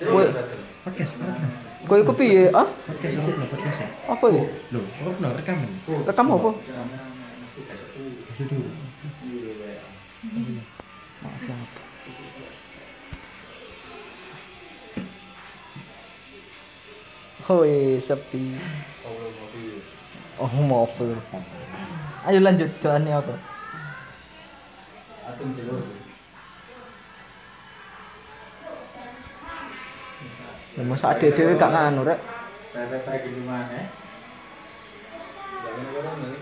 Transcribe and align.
Kowe 0.00 0.24
Podcast 0.82 1.14
apa? 1.20 1.34
kowe 1.86 1.98
iku 1.98 2.12
piye? 2.14 2.50
Ah, 2.54 2.66
Podcast 2.86 3.18
apa 3.18 3.30
no 3.38 3.44
podcast 3.50 3.78
ya? 3.82 3.88
apa 4.08 4.26
ya? 4.30 4.44
Loh, 4.72 4.84
apa 4.86 5.08
no 5.18 5.28
rekaman? 5.36 5.70
Rekam 6.06 6.26
apa? 6.32 6.50
Dulu. 8.42 8.66
Maaf, 11.22 11.42
maaf. 11.46 11.70
Hoi, 17.46 17.98
sepi. 17.98 18.54
Oh, 20.38 20.46
maaf. 20.66 20.94
Ayo 22.26 22.38
lanjut 22.38 22.70
doanya 22.78 23.18
apa? 23.18 23.34
Atum 25.26 25.50
jelur. 25.58 25.82
Ya 30.72 30.82
masa 30.88 31.12
ade 31.12 31.36
dhewe 31.36 31.52
gak 31.60 31.68
nganu 31.68 32.00
rek. 32.08 32.16
Pepe 32.72 32.96
mana? 33.44 33.92
Jangan 35.60 35.86
orang 35.92 36.16
nih. 36.24 36.40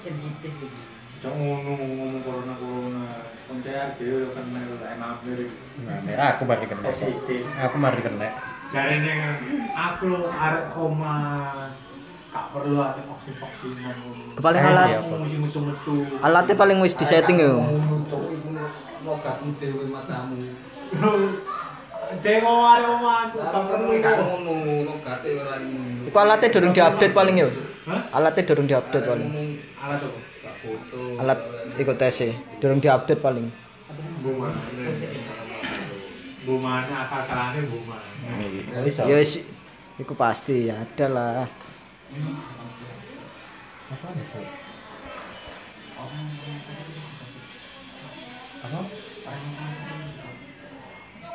sensitif 0.00 0.52
Jangan 1.20 1.36
ngomong 1.36 1.76
ngomong 1.76 2.24
corona 2.24 2.54
corona. 2.56 3.04
Koncer 3.44 3.92
dia 4.00 4.12
udah 4.16 4.30
kena 4.32 4.60
udah 4.64 4.88
enak 4.96 5.20
dari. 5.28 5.46
Nah, 5.84 6.32
aku 6.32 6.42
mari 6.48 6.64
kena. 6.64 6.80
Positif. 6.88 7.44
Aku 7.60 7.76
mari 7.76 8.00
kena. 8.00 8.28
Yang 8.72 9.36
aku 9.76 10.08
arek 10.32 10.64
koma 10.72 11.16
gak 12.32 12.44
perlu 12.56 12.80
ada. 12.80 13.02
Kepaling 14.40 14.62
Ayo, 14.64 14.72
alat 14.72 14.88
iya. 14.88 15.00
Musim 15.04 15.44
metu 15.44 15.60
metu. 15.60 15.94
alatnya 16.24 16.56
paling 16.56 16.80
wis 16.80 16.96
di 16.96 17.04
setting 17.04 17.36
yo. 17.36 17.60
Untuk 17.60 18.32
ibu 18.32 18.56
logatmu 19.04 19.52
dewe 19.60 19.84
matamu. 19.92 20.71
Tengok 22.22 22.58
arek 22.68 22.88
oma 22.92 23.12
aku 23.24 23.40
Tak 23.40 23.62
perlu 23.72 23.88
ngono 23.96 24.92
ora 25.00 25.54
ngono. 25.64 26.04
Iku 26.12 26.18
alatnya 26.20 26.52
durung 26.52 26.72
diupdate 26.76 27.14
paling 27.16 27.36
yo. 27.40 27.48
Hah? 27.88 28.00
Alatnya 28.12 28.42
durung 28.52 28.66
diupdate 28.68 29.06
paling. 29.08 29.28
Alat 29.80 30.00
apa? 30.04 30.20
Foto. 30.60 31.00
Alat 31.16 31.40
iku 31.80 31.92
tes 31.96 32.20
e. 32.20 32.30
Durung 32.60 32.84
diupdate 32.84 33.16
paling. 33.16 33.48
Bu 34.20 34.30
mana? 34.36 34.60
Bu 36.44 36.54
mana 36.60 37.08
akal 37.08 37.22
kalane 37.24 37.60
bu 37.64 37.78
mana? 37.88 38.04
Ya 39.08 39.16
wis 39.16 39.40
iku 39.96 40.12
pasti 40.12 40.68
ya 40.68 40.84
ada 40.84 41.06
lah. 41.08 41.48
Apa? 43.88 44.08
Apa? 48.62 49.01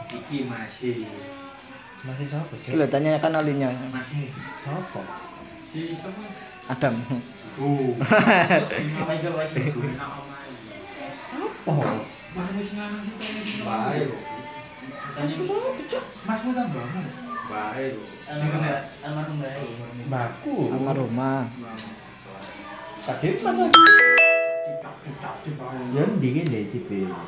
Iki 0.07 0.47
masih 0.47 1.03
Masih 2.03 2.25
siapa? 2.29 2.53
Gila 2.63 2.85
tanya 2.87 3.19
kan 3.19 3.33
alinya. 3.33 3.67
masih 3.91 4.31
Siapa? 4.63 5.01
si 5.67 5.91
siapa? 5.91 6.23
Adam. 6.67 6.95
Apa 6.95 9.13
sih 9.17 9.73
Oh, 11.67 11.83
Mas 12.37 12.49
wis 12.55 12.69
ngangen 12.77 13.01
Bae 13.65 13.99
lho. 14.07 14.17
Mas 16.23 16.39
mu 16.45 16.51
tambah. 16.53 16.85
Bae 17.49 17.85
lho. 17.91 18.03
almarhum 19.03 19.37
masa 23.41 23.65
Cicak 23.67 24.95
cicak 25.03 25.35
cicak. 25.43 25.71
ya. 27.03 27.19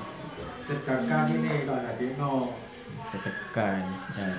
Sedekah 0.62 1.26
ini 1.28 1.66
kok 1.66 1.74
ada 1.74 1.92
dino. 1.98 2.54
Setekan. 3.10 3.84
Ya. 4.16 4.30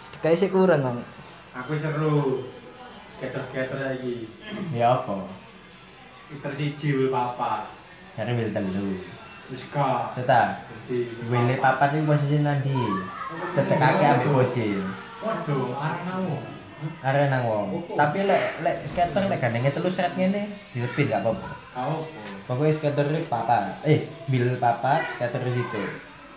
Sedekah 0.00 0.32
sih 0.36 0.50
kurang 0.52 0.80
kan. 0.84 0.96
Aku 1.62 1.76
seru. 1.78 2.48
Skater-skater 3.14 3.78
lagi. 3.78 4.26
Ya 4.74 4.98
apa? 4.98 5.28
Skater 6.26 6.52
siji 6.56 6.88
wil 6.96 7.08
papa. 7.14 7.70
Cari 8.18 8.32
mil 8.34 8.50
telu. 8.50 8.98
Wis 9.52 9.64
ka. 9.70 10.12
Tetap. 10.18 10.66
Jadi 10.88 11.08
Wile 11.30 11.56
papat 11.62 11.94
ini 11.94 12.08
posisi 12.08 12.42
nanti. 12.42 12.74
Tetek 13.54 13.78
kaki 13.78 14.04
ambil 14.04 14.30
bocil. 14.42 14.82
Waduh, 15.24 15.72
arek 15.78 16.02
mau. 16.04 16.36
Are 17.00 17.22
nang 17.32 17.48
wong. 17.48 17.68
Tapi 17.96 18.28
lek 18.28 18.60
lek 18.60 18.84
skater 18.84 19.24
lek 19.24 19.40
gandengnya 19.40 19.72
telu 19.72 19.88
seret 19.88 20.12
ngene, 20.18 20.52
dilepin 20.76 21.08
gak 21.08 21.24
apa-apa. 21.24 21.50
Pokoknya 22.44 22.76
skater 22.76 23.08
ini 23.08 23.24
papa. 23.24 23.80
Eh, 23.88 24.04
bil 24.28 24.52
papa, 24.60 25.00
skater 25.16 25.40
di 25.48 25.52
situ. 25.56 25.82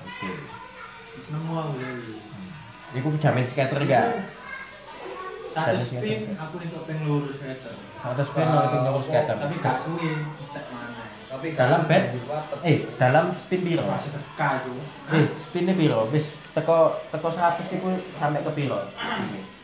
Oke. 0.07 0.31
nemu 1.27 1.51
aku 1.51 1.75
lagi. 1.83 2.15
Iku 2.95 3.07
jamin 3.19 3.43
skater 3.43 3.83
gak? 3.83 4.31
Satu 5.51 5.77
spin 5.83 6.31
aku 6.31 6.55
nih 6.63 6.69
pengen 6.71 7.03
lurus 7.11 7.35
skater. 7.35 7.75
Satu 7.75 8.23
spin 8.23 8.45
nol 8.47 8.63
itu 8.71 8.77
ngurus 8.87 9.05
skater. 9.11 9.35
Tapi 9.35 9.55
gak 9.59 9.77
suwe. 9.83 10.11
Tak 10.55 10.65
mana. 10.71 11.03
Tapi 11.27 11.47
Dalam 11.59 11.81
bed? 11.91 12.03
Eh, 12.63 12.77
dalam 12.95 13.35
spin 13.35 13.67
piro? 13.67 13.83
Pas 13.83 13.99
sedekah 13.99 14.51
itu. 14.63 14.73
Eh, 15.11 15.25
spinnya 15.43 15.75
piro? 15.75 16.07
Wis 16.07 16.31
teko 16.55 17.03
teko 17.11 17.27
100 17.27 17.67
iku 17.67 17.91
sampai 18.15 18.47
ke 18.47 18.51
piro? 18.55 18.79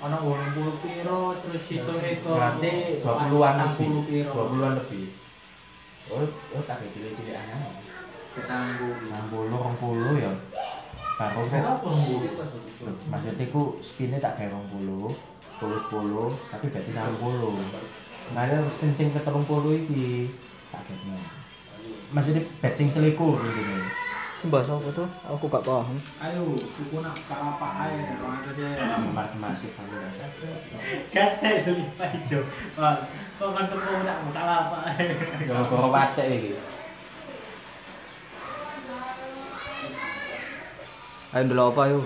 Ono 0.04 0.18
80 0.20 0.84
piro 0.84 1.40
terus 1.40 1.64
hitung-hitung. 1.72 2.36
Berarti 2.36 3.00
20-an 3.00 3.56
lebih. 3.64 3.88
60 3.88 4.10
piro. 4.12 4.32
20-an 4.36 4.74
lebih. 4.84 5.06
Oh, 6.12 6.28
oh 6.28 6.62
tak 6.68 6.84
cilik-cilik 6.92 7.32
anak. 7.32 7.93
Kecanggung. 8.34 8.98
60 9.30 9.54
20 9.54 10.26
ya. 10.26 10.34
Baru 11.14 11.42
kok. 11.46 11.54
Kenapa 11.54 11.90
bu? 11.90 12.16
Loh, 12.84 12.96
Maksudnya 13.08 13.46
ku 13.54 13.78
spinnya 13.86 14.18
tak 14.18 14.34
kayak 14.42 14.50
20, 14.74 15.14
10 15.62 15.78
10, 15.78 16.34
tapi 16.50 16.66
berarti 16.74 16.92
60. 16.92 18.34
Nah, 18.34 18.42
ada 18.50 18.66
spin 18.74 18.92
sing 18.98 19.14
ke 19.14 19.22
30 19.22 19.86
iki. 19.86 20.34
Tak 20.74 20.82
kayaknya. 20.90 21.18
Maksudnya 22.10 22.42
bet 22.62 22.74
sing 22.74 22.90
selikur 22.90 23.38
gitu. 23.38 23.74
Bahas 24.52 24.68
apa 24.68 24.92
tuh? 24.92 25.08
Aku 25.24 25.48
gak 25.48 25.64
paham. 25.64 25.96
Ayo, 26.20 26.60
kuku 26.60 27.00
nak 27.00 27.16
apa 27.32 27.88
aja, 27.88 28.52
dia. 28.60 29.00
Mark 29.16 29.32
masih 29.40 29.72
sampai 29.72 30.04
dasar. 30.04 30.28
Kata 31.16 31.48
itu 31.64 32.44
kau 33.40 33.56
kan 33.56 33.66
nak 34.04 34.20
watek 35.88 36.28
iki. 36.28 36.73
Ayo 41.34 41.50
dulu 41.50 41.74
apa 41.74 41.90
yuk? 41.90 42.06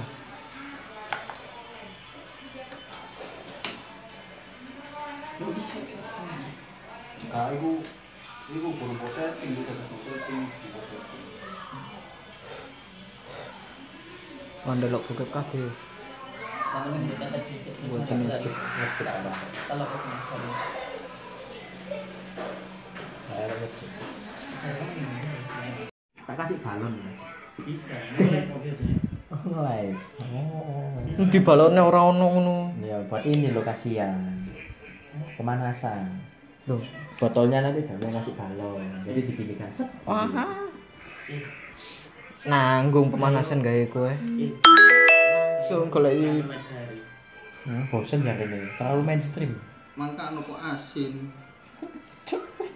Ah, 7.36 7.52
iku 7.52 7.84
iku 8.56 8.68
kurang 8.80 9.12
setting 9.12 9.52
satu 9.68 9.96
setting, 10.08 10.48
dua 10.48 10.82
setting. 10.88 11.24
Mandelok 14.64 15.04
bokep 15.12 15.28
kabeh. 15.28 15.76
kalau 16.68 16.96
ini 16.96 17.16
kata 17.20 17.40
fisik 17.52 17.76
Buat 17.92 18.08
ini 18.08 18.32
cuk. 18.32 18.56
Ngecek 18.56 19.08
apa? 19.12 19.32
kalau 19.68 19.86
aku 19.92 20.08
kalau 20.08 20.52
Saya 23.28 23.46
ngecek. 23.60 23.92
Tak 26.16 26.36
kasih 26.40 26.58
balon. 26.64 26.96
Bisa. 27.68 27.96
Oh, 29.48 29.64
live. 29.64 30.00
Oh. 30.20 31.24
Di 31.26 31.40
balonnya 31.40 31.82
ora 31.82 32.04
ono 32.04 32.26
ngono. 32.28 32.56
Ya, 32.80 33.00
buat 33.08 33.24
ini 33.24 33.50
lo 33.50 33.64
kasihan. 33.64 34.12
Pemanasan. 35.36 36.04
Loh, 36.68 36.84
Botolnya 37.18 37.64
nanti 37.64 37.82
jangan 37.82 38.22
kasih 38.22 38.36
balon. 38.36 38.84
Jadi 39.02 39.20
dipilihkan. 39.26 39.72
Set. 39.72 39.90
wah. 40.04 40.28
Nanggung 42.46 43.10
pemanasan 43.10 43.64
gawe 43.64 43.84
kowe. 43.88 44.12
Langsung 44.12 45.90
golek 45.90 46.14
i- 46.14 46.46
Hmm, 47.68 47.84
bosen 47.92 48.24
ya 48.24 48.32
ini. 48.38 48.64
Terlalu 48.80 49.02
mainstream. 49.04 49.52
Mangka 50.00 50.32
anu 50.32 50.40
kok 50.44 50.56
asin. 50.56 51.28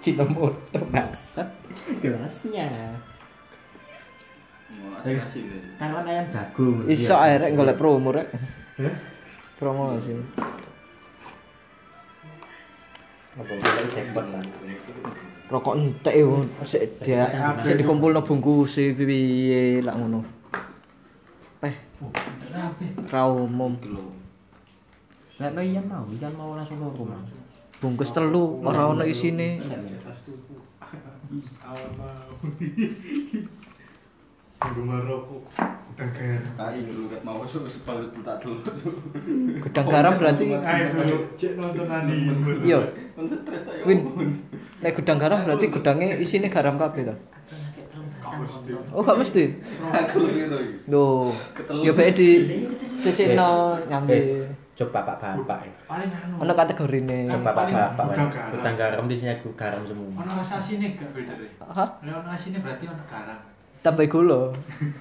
Cina 0.01 0.25
motor 0.25 0.83
bangsat. 0.91 1.47
Gelasnya. 2.03 2.97
Asin 5.01 5.43
deh. 5.49 5.61
Kan 5.81 5.97
ayam 6.05 6.25
jagung. 6.29 6.85
iso 6.85 7.17
Iya. 7.17 7.25
ae 7.25 7.33
rek 7.41 7.51
golek 7.57 7.77
promo 7.77 8.13
rek. 8.13 8.29
Promosi. 9.57 10.13
Apa 13.37 14.21
lah. 14.25 14.43
Rokok 15.51 15.75
entek 15.77 16.15
yo 16.15 16.41
sik 16.63 17.03
dia 17.03 17.27
sik 17.61 17.75
dikumpulno 17.77 18.23
bungkus 18.23 18.79
e 18.81 18.95
piye 18.95 19.83
lak 19.85 19.95
ngono. 19.99 20.23
Peh, 21.61 21.75
ra 23.11 23.27
umum. 23.29 23.77
Kilo. 23.77 24.09
Lek 25.37 25.51
no 25.53 25.61
Ian 25.61 25.85
mau, 25.85 26.05
Ian 26.09 26.33
mau 26.33 26.57
langsung 26.57 26.81
ke 26.81 26.87
rumah. 26.97 27.21
Bungkus 27.81 28.13
telu 28.13 28.61
ora 28.65 28.89
ono 28.89 29.05
isine. 29.05 29.61
rokok 34.61 35.41
udah 35.91 36.09
kayak 36.15 36.39
kai 36.55 36.79
dulu 36.87 37.11
ket 37.11 37.21
mau 37.21 37.43
wis 37.43 37.77
balut 37.83 38.09
tak 38.23 38.37
dulu 38.39 38.63
Gedang 39.69 39.87
garam 39.91 40.13
berarti 40.15 40.45
kayak 40.55 40.87
dulu 40.95 41.17
cek 41.35 41.51
iya. 41.59 42.33
ta 42.39 42.57
ya 42.65 42.79
Win. 43.85 43.99
Nek 44.81 44.93
gedang 44.97 45.19
garam 45.19 45.39
berarti 45.45 45.65
gedangnya 45.67 46.15
isine 46.17 46.47
garam 46.47 46.79
kabeh 46.79 47.11
mesti. 48.41 48.71
Oh, 48.91 49.01
gak 49.05 49.17
mesti. 49.21 49.43
aku 49.91 50.19
gitu 50.33 50.57
Loh, 50.89 51.31
ya 51.85 51.91
bae 51.93 52.11
di 52.11 52.29
sisino 52.97 53.77
nyambi. 53.85 54.17
Eh, 54.17 54.47
coba 54.73 55.05
bapak-bapak 55.05 55.85
paling 55.85 56.09
anu 56.09 56.33
Ono 56.41 56.53
kategorine. 56.57 57.29
Coba 57.29 57.53
bapak-bapak 57.53 58.05
gudang 58.55 58.75
ya. 58.75 58.79
garam. 58.79 59.03
Garam 59.03 59.05
di 59.11 59.15
sini 59.17 59.31
aku 59.37 59.53
garam 59.53 59.81
semua. 59.85 60.09
ono 60.25 60.31
asine 60.41 60.97
gak 60.97 61.09
filternya 61.13 61.49
Hah? 61.61 61.89
Ono 62.01 62.29
asine 62.31 62.57
berarti 62.63 62.85
ono 62.89 63.03
garam 63.05 63.50
Tambah 63.81 64.05
gula. 64.05 64.53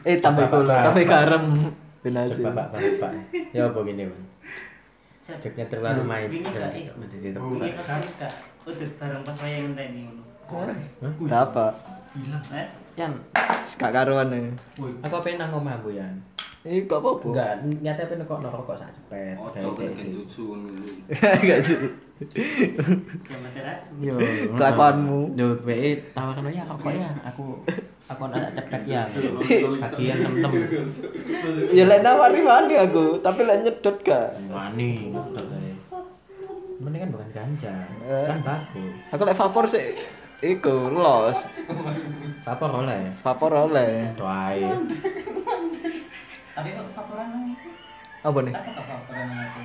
Eh, 0.09 0.17
tambah 0.25 0.49
gula, 0.49 0.73
Pak. 0.73 0.85
tambah 0.89 1.05
garam. 1.05 1.45
Benasi. 2.01 2.41
Coba 2.41 2.73
bapak-bapak. 2.73 3.13
Ya 3.53 3.69
apa 3.69 3.79
gini, 3.85 4.09
Bang? 4.09 4.25
Ceknya 5.37 5.65
terlalu 5.69 6.03
main. 6.03 6.27
Kan 6.33 8.01
gak 8.17 8.33
udut 8.65 8.91
bareng 8.97 9.23
pas 9.23 9.37
wayang 9.41 9.63
ngenteni 9.73 10.01
ngono. 10.09 10.23
Enggak 11.21 11.43
apa. 11.53 11.67
hilang 12.11 12.43
Eh, 12.51 12.67
Yan, 12.99 13.13
Gak 13.79 13.93
karuan 13.95 14.35
ya. 14.35 14.43
aku 14.77 15.15
apa 15.15 15.29
nang 15.39 15.55
Bu 15.79 15.95
Yan? 15.95 16.19
Ini 16.61 16.85
gak 16.85 17.01
apa-apa. 17.01 17.25
Enggak, 17.25 17.53
nyata 17.81 18.03
apa 18.05 18.15
kok 18.21 18.41
rokok 18.45 18.77
sak 18.77 18.93
cepet. 18.93 19.33
oh 19.35 19.49
coba 19.49 19.71
kayak 19.81 19.93
kan 19.97 20.07
jutsu 20.13 20.45
ngono 20.53 20.85
Gak 21.41 21.59
cuy. 21.67 21.89
kayak 23.25 23.41
materasu. 23.41 23.91
Yo, 23.97 24.15
Kelakuanmu. 24.53 25.21
Yo, 25.33 25.57
wae 25.65 26.05
tawakan 26.13 26.53
ya 26.53 26.61
rokok 26.63 26.93
ya. 26.93 27.09
Aku 27.25 27.65
aku 28.05 28.23
nak 28.29 28.53
cepet 28.53 28.83
ya. 28.85 29.09
Bagian 29.81 30.17
temen-temen. 30.21 30.93
Ya 31.73 31.85
lek 31.87 32.05
nawari 32.05 32.45
wani 32.45 32.75
aku, 32.77 33.05
tapi 33.19 33.41
lek 33.41 33.65
nyedot 33.65 33.97
gak. 34.05 34.29
Wani, 34.47 35.17
ngetot 35.17 35.47
ae. 35.51 35.73
Mending 36.77 37.01
kan 37.01 37.11
bukan 37.11 37.29
ganja, 37.31 37.73
Eh. 38.05 38.25
kan 38.29 38.41
bagus. 38.41 39.01
Aku 39.09 39.23
lek 39.25 39.33
vapor 39.35 39.65
sih 39.65 39.97
iku 40.41 40.93
los. 40.93 41.41
Apa 42.45 42.65
oleh? 42.69 43.17
Vapor 43.19 43.53
oleh. 43.65 44.13
Doae. 44.13 44.69
Tapi 46.61 46.77
kok 46.77 46.89
nang? 47.33 47.57
Apa 48.21 48.39
nih? 48.45 48.53
Apa 48.53 48.69
kok 48.69 48.85
paparan 48.85 49.27
nang 49.33 49.41
itu? 49.49 49.61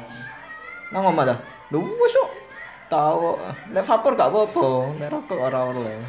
Nang 0.96 1.04
omah 1.12 1.24
dah. 1.28 1.38
Lu 1.76 1.84
kok 1.84 2.30
tahu. 2.88 3.36
Lek 3.76 3.84
vapor 3.84 4.12
gak 4.16 4.32
apa-apa, 4.32 4.68
lek 4.96 5.12
rokok 5.12 5.40
ora 5.44 5.60
oleh. 5.76 6.00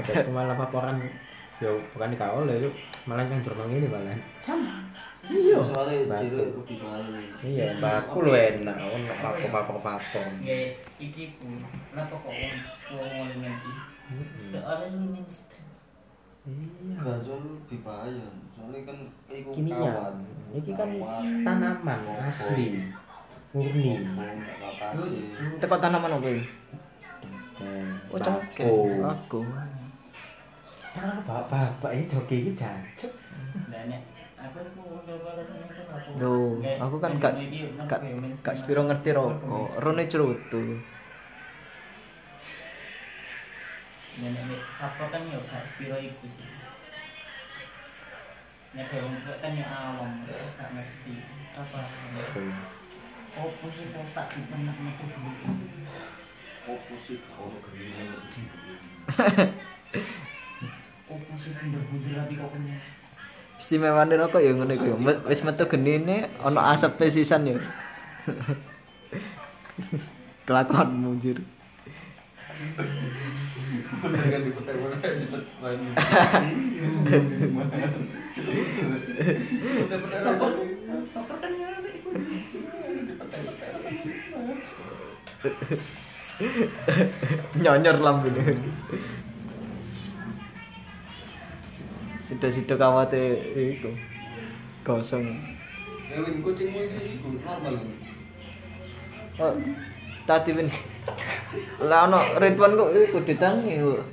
Aku 0.00 0.30
malah 0.32 0.56
laporan 0.56 0.96
yo 1.58 1.74
bukan 1.90 2.14
di 2.14 2.18
oleh 2.22 2.54
lu 2.62 2.70
malah 3.04 3.26
yang 3.26 3.42
jurnal 3.42 3.66
ini 3.66 3.90
malah. 3.90 4.14
iya 5.26 5.58
soalnya 5.58 6.06
lebih 6.06 6.78
baik 6.78 7.42
Iya, 7.42 7.74
baku 7.82 8.22
lu 8.22 8.32
enak, 8.32 8.78
ono 8.78 9.14
papo-papo-papo. 9.18 10.22
Nggih, 10.38 10.78
iki 11.02 11.34
ku. 11.34 11.50
Kenapa 11.90 12.14
kok 12.14 12.30
wong 12.30 12.54
wong 12.94 13.26
ngene 13.42 13.48
iki? 13.58 13.97
Soalnya 14.48 14.86
lu 14.96 15.06
mainstream. 15.12 15.68
Iya. 16.48 16.96
gajol 17.04 17.60
lebih 17.60 17.84
bahaya 17.84 18.24
soalnya 18.56 18.80
kan 18.88 18.98
iku 19.28 19.52
Kimia. 19.52 19.76
kawan 19.76 20.16
Iki 20.56 20.72
kan 20.72 20.88
Kawan. 20.96 21.44
tanaman 21.44 22.00
asli. 22.24 22.88
Murni. 23.52 24.00
Kapasi 24.56 25.12
Teko 25.60 25.76
tanaman 25.76 26.16
apa 26.16 26.28
iki? 26.32 26.44
Oh, 28.08 28.16
cengkeh. 28.16 28.64
Aku. 29.04 29.40
Kalau 30.96 31.20
bapak-bapak 31.28 31.90
ini 31.92 32.04
joki 32.08 32.36
ini 32.48 32.52
jancuk. 32.56 33.12
Kan. 33.68 33.92
Loh, 36.16 36.56
aku 36.80 36.96
kan 36.96 37.12
gak 37.20 37.34
gak 37.84 38.00
gak 38.40 38.56
spiro 38.56 38.88
ngerti 38.88 39.12
rokok. 39.12 39.68
Rone 39.84 40.08
cerutu. 40.08 40.80
Dan 44.18 44.34
nek 44.34 44.62
apa 44.82 45.04
kan 45.14 45.22
yo 45.30 45.38
gak 45.46 45.62
spiro 45.62 45.94
iku 45.94 46.26
sih. 46.26 46.50
Nek 48.74 48.90
wong 48.98 49.14
kan 49.22 49.52
yo 49.54 49.62
awam, 49.64 50.26
gak 50.26 50.68
ngerti 50.74 51.22
apa. 51.54 51.80
Opo 53.38 53.70
sih 53.70 53.94
kok 53.94 54.06
tak 54.10 54.26
ditenek 54.34 54.74
metu 54.82 55.06
dulu. 55.06 55.30
fokus 56.68 57.00
sih 57.06 57.16
kalau 57.24 57.56
gini 57.72 57.88
Opo 61.08 61.32
sih 61.38 61.52
bunder-bunder 61.54 62.12
tapi 62.18 62.34
kok 62.34 62.50
kena. 62.52 62.76
Istimewane 63.58 64.14
rokok 64.18 64.42
ya 64.42 64.50
ngono 64.52 64.72
iku. 64.74 64.98
Met- 64.98 65.22
Wis 65.30 65.46
metu 65.46 65.64
genine 65.70 66.26
ana 66.42 66.74
asap 66.74 66.98
sisan 67.08 67.46
ya. 67.46 67.56
Kelakuanmu 70.46 71.22
jur. 71.22 71.38
kan 73.88 74.40
di 74.44 74.50
kota 74.52 74.72
mana 74.76 74.96
di 75.00 75.26
lain 75.64 75.80
Nyonyor 87.58 87.98
lambene. 87.98 88.54
Sida-sida 92.26 92.74
kawate 92.78 93.22
iku. 93.56 93.90
Gosong. 94.86 95.26
Ewin 96.08 96.40
kucingmu 96.40 96.78
ini 96.86 97.18
iku 97.18 97.28
normal 97.42 97.74
ini. 97.82 97.94
Oh, 99.38 99.54
tadi 100.28 100.50
ben. 100.52 100.68
Lah 101.88 102.04
ono 102.04 102.20
Ridwan 102.36 102.76
kok 102.76 102.90
iku 102.92 103.18
ditangi 103.24 103.80
kok. 103.80 104.04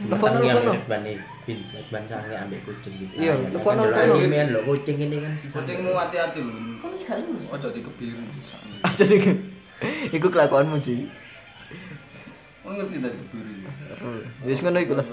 Lepas 0.00 0.32
Lepas 0.32 0.42
yang 0.42 0.58
ono. 0.66 0.72
ban 0.90 1.00
bin, 1.46 1.58
ban 1.92 2.02
sange 2.10 2.34
ambek 2.34 2.60
kucing 2.66 2.94
gitu. 2.98 3.14
Iya, 3.20 3.38
lepas 3.54 3.76
kan 3.76 3.84
ono, 3.84 3.92
dulu 3.94 4.16
ono. 4.18 4.24
ini 4.26 4.36
kan 4.36 4.48
lho, 4.50 4.60
kucing 4.66 4.96
ini 4.98 5.16
kan. 5.22 5.32
Kucingmu 5.54 5.90
hati-hati 5.94 6.40
lho. 6.42 6.52
Kok 6.82 6.92
sekali 6.98 7.22
lulus? 7.28 7.46
Ojo 7.54 7.68
dikebiru. 7.70 8.24
Aja 8.82 9.04
nih. 9.06 9.22
Iku 10.10 10.26
kelakuanmu 10.32 10.76
sih. 10.82 11.06
Kau 12.64 12.72
ngerti 12.74 12.96
tadi 12.98 13.16
kebiru. 13.16 13.52
Wis 14.44 14.60
ngono 14.64 14.78
iku 14.82 14.94
lah. 14.98 15.06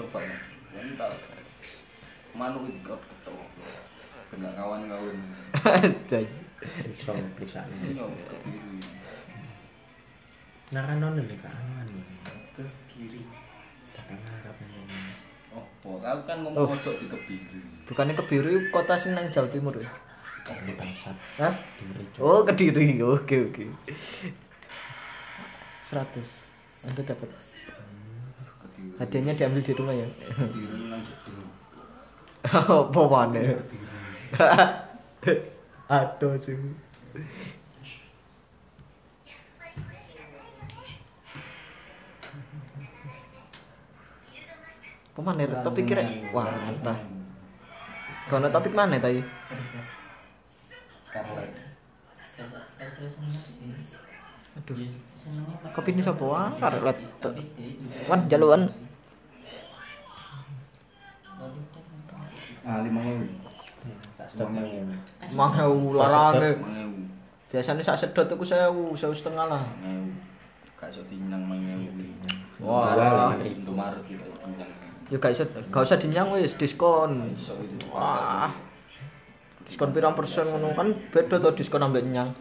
Manuk 2.38 2.70
itu 2.70 2.80
kau 2.86 2.96
ketawa. 2.96 3.44
Kena 4.30 4.50
kawan-kawan. 4.56 5.16
Janji. 6.10 6.40
Periksa, 6.58 7.12
periksa. 7.36 7.60
Iya, 7.82 8.04
kebiru. 8.06 8.67
Kan 10.68 11.00
nonton 11.00 11.24
nih 11.24 11.38
kawan. 11.40 11.88
Ke 12.52 12.64
kiri. 12.92 13.24
Datang 13.96 14.20
harap 14.28 14.56
ini. 14.60 14.84
Oh, 15.56 15.64
kau 15.96 16.20
kan 16.28 16.44
ngomong 16.44 16.76
ojo 16.76 16.90
dikebiru. 17.00 17.60
Bukannya 17.88 18.12
kebiru 18.12 18.48
iku 18.52 18.68
kota 18.76 19.00
sing 19.00 19.16
nang 19.16 19.32
Jawa 19.32 19.48
Timur 19.48 19.72
ya? 19.72 19.88
Ini 20.48 20.76
bangsat. 20.76 21.16
Hah? 21.40 21.54
Duri, 21.80 22.04
Cok. 22.12 22.20
Oh, 22.20 22.40
Kediri. 22.44 23.00
Oke, 23.00 23.48
oke. 23.48 23.64
100. 25.88 26.84
Anda 26.84 27.02
dapat. 27.04 27.28
Hadiahnya 29.00 29.32
diambil 29.32 29.64
di 29.64 29.72
rumah 29.72 29.96
ya. 29.96 30.08
Kebiru 30.36 30.76
nang. 30.92 31.04
Apa 32.84 33.02
maneh? 33.08 33.56
Aduh 35.96 36.36
sih. 36.36 36.56
Ke 45.18 45.26
mana 45.26 45.42
ya? 45.42 45.50
Topik 45.66 45.82
kira 45.82 46.06
Wah 46.30 46.46
mantap 46.46 46.94
Kono 48.30 48.46
topik 48.46 48.70
mana 48.70 49.02
tadi? 49.02 49.18
Scarlet. 51.02 51.50
Aduh 54.54 54.76
pakai 54.78 55.74
Kopi 55.74 55.90
ini 55.90 56.06
siapa? 56.06 56.22
Wah 56.22 56.46
juga- 56.46 57.34
Wan 58.06 58.30
jaluan. 58.30 58.62
Ah, 62.62 62.78
lima 62.84 63.00
ewu. 63.02 63.26
Lagi. 64.38 64.86
Mau 65.34 65.50
larang 65.96 66.36
Lima 66.38 66.70
ewu. 66.78 67.00
Biasanya 67.48 67.82
sak 67.82 67.98
sedot 67.98 68.28
aku 68.28 68.44
sewu, 68.44 68.92
sewu 68.94 69.10
setengah 69.10 69.50
lah 69.50 69.64
Lima 69.82 69.88
ewu. 69.98 70.10
Gak 70.78 70.94
iso 70.94 71.02
dinyang 71.10 71.42
lima 71.48 71.74
ewu. 71.74 72.06
Wah. 72.62 73.34
Itu 73.40 73.72
dinyang. 73.74 74.87
Ya 75.08 75.16
gak 75.16 75.32
usah, 75.32 75.46
gak 75.72 75.82
usah 75.88 75.96
dinyang 75.96 76.28
wis 76.36 76.52
diskon 76.60 77.16
Iso 77.20 77.56
itu. 77.64 77.88
Wah 77.88 78.52
Diskon 79.64 79.92
pirang 79.92 80.16
persen 80.16 80.48
ngono 80.48 80.72
kan 80.72 80.92
beda 81.12 81.36
tuh 81.40 81.52
diskon 81.52 81.84
ambek 81.84 82.04
nyang. 82.08 82.32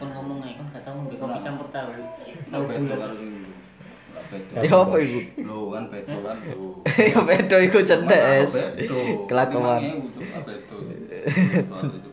Kon 0.00 0.08
ngomong 0.12 0.40
aja 0.44 0.60
kan 0.60 0.66
gak 0.72 0.82
tahu 0.84 0.94
ngambil 1.04 1.16
kopi 1.20 1.38
campur 1.44 1.68
tahu. 1.68 1.90
Tahu 2.48 2.62
betul 2.64 2.96
karo 2.96 3.14
sing 3.16 3.30
bedo. 4.28 4.52
Ya 4.60 4.70
apa 4.76 4.96
iku? 5.00 5.20
Lho 5.40 5.58
kan 5.72 5.84
bedo 5.88 6.16
kan 6.24 6.36
tuh. 6.44 6.72
Ya 7.12 7.20
bedo 7.24 7.56
iku 7.64 7.78
cendes. 7.84 8.50
Kelakuan. 9.28 9.80
5.000 9.80 10.20
tuh, 10.20 10.40
bedo. 10.44 10.76
Soal 11.68 11.88
itu. 11.96 12.10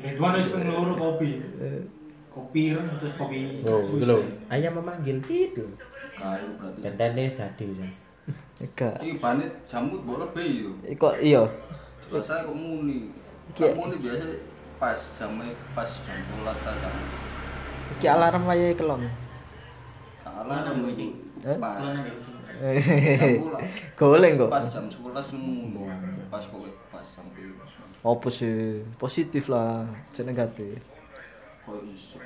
Ridwan 0.00 0.32
wis 0.40 0.48
pengeluru 0.50 0.94
kopi. 0.96 1.30
Kopi 2.30 2.60
ireng 2.74 2.86
terus 2.98 3.14
kopi 3.18 3.50
Oh, 3.66 3.82
lho. 3.82 4.18
Ayam 4.50 4.78
memanggil 4.78 5.18
itu. 5.26 5.64
Kayu 6.18 6.48
berarti. 6.58 6.78
Bentene 6.82 7.24
dadi. 7.34 7.66
Enggak. 8.60 9.00
Iki 9.00 9.16
bane 9.16 9.44
jamu 9.64 10.04
mbok 10.04 10.16
lebih 10.28 10.48
itu. 10.52 10.72
Iku 10.84 11.08
iya. 11.24 11.42
Biasa 12.12 12.44
kok 12.44 12.52
muni. 12.52 13.08
Iki- 13.56 13.72
Kok 13.72 13.76
muni 13.76 13.96
biasa 13.96 14.24
pas 14.76 15.00
jamnya 15.16 15.52
pas 15.72 15.88
jam 16.04 16.16
12 16.44 16.60
ta 16.60 16.72
jam. 16.76 16.92
Iki 17.96 18.06
alarm 18.06 18.44
wayahe 18.44 18.76
kelon. 18.76 19.08
Bu, 20.80 20.88
Cik? 20.94 21.10
Eh? 21.44 21.56
Pas. 21.56 21.80
Goleng 24.00 24.34
kok. 24.36 24.50
Pas 24.52 24.64
jam 24.68 24.84
11 24.88 25.32
nemu. 25.32 25.84
Pas 26.28 26.44
pokoknya 26.44 26.76
pas 26.92 27.04
sampai 27.04 27.48
Apa 28.00 28.28
sih? 28.32 28.80
Positif 28.96 29.48
lah, 29.52 29.84
jangan 30.12 30.32
negatif. 30.32 30.80
kok 31.64 31.80
iso. 31.92 32.16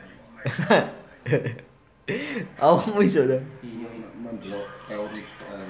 Awakmu 2.04 3.00
iso 3.00 3.25
dah. 3.25 3.40
Iya, 3.64 3.88
iya. 3.88 4.08
Mendelok 4.20 4.68
teori. 4.84 5.20
eh, 5.25 5.64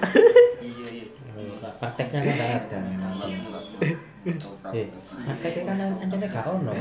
Iya, 0.59 0.83
iya. 0.83 1.69
Prakteknya 1.79 2.19
kan 2.19 2.35
gak 2.35 2.51
ada. 2.67 2.79
Eh, 4.75 4.87
prakteknya 5.23 5.63
kan 5.63 5.79
anjane 5.95 6.27
gak 6.27 6.43
ono. 6.43 6.73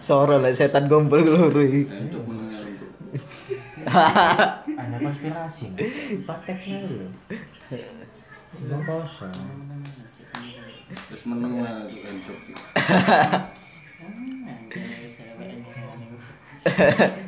Sore 0.00 0.40
lah 0.40 0.52
setan 0.56 0.88
gombol 0.88 1.20
keluru 1.20 1.60
iki. 1.60 1.82
Ada 3.88 4.96
konspirasi. 5.00 5.64
Prakteknya 6.24 6.76
lho. 6.88 7.08
Ngomong 8.56 8.82
kosong. 8.88 9.36
Terus 10.88 11.22
menengah 11.28 11.84
itu 11.84 12.00
encok. 12.00 12.38
Ah, 12.72 13.52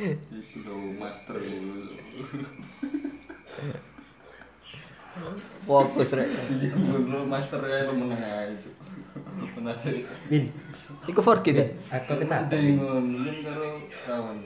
Itu 0.00 0.58
lo 0.64 0.74
master 0.96 1.36
lu. 1.36 1.84
Fokus 5.68 6.16
rek. 6.16 6.28
Iya 6.48 6.72
bener 6.72 7.22
master 7.28 7.60
ya 7.68 7.84
lo 7.84 7.92
menengah 7.92 8.48
itu. 8.48 8.70
Bin, 10.30 10.44
Iku 11.04 11.20
forget 11.20 11.54
ya. 11.54 11.66
aku 11.92 12.12
kena. 12.22 12.46
Dengon, 12.48 13.04
kan 13.26 13.36
karo 13.44 13.68
kawan. 14.06 14.38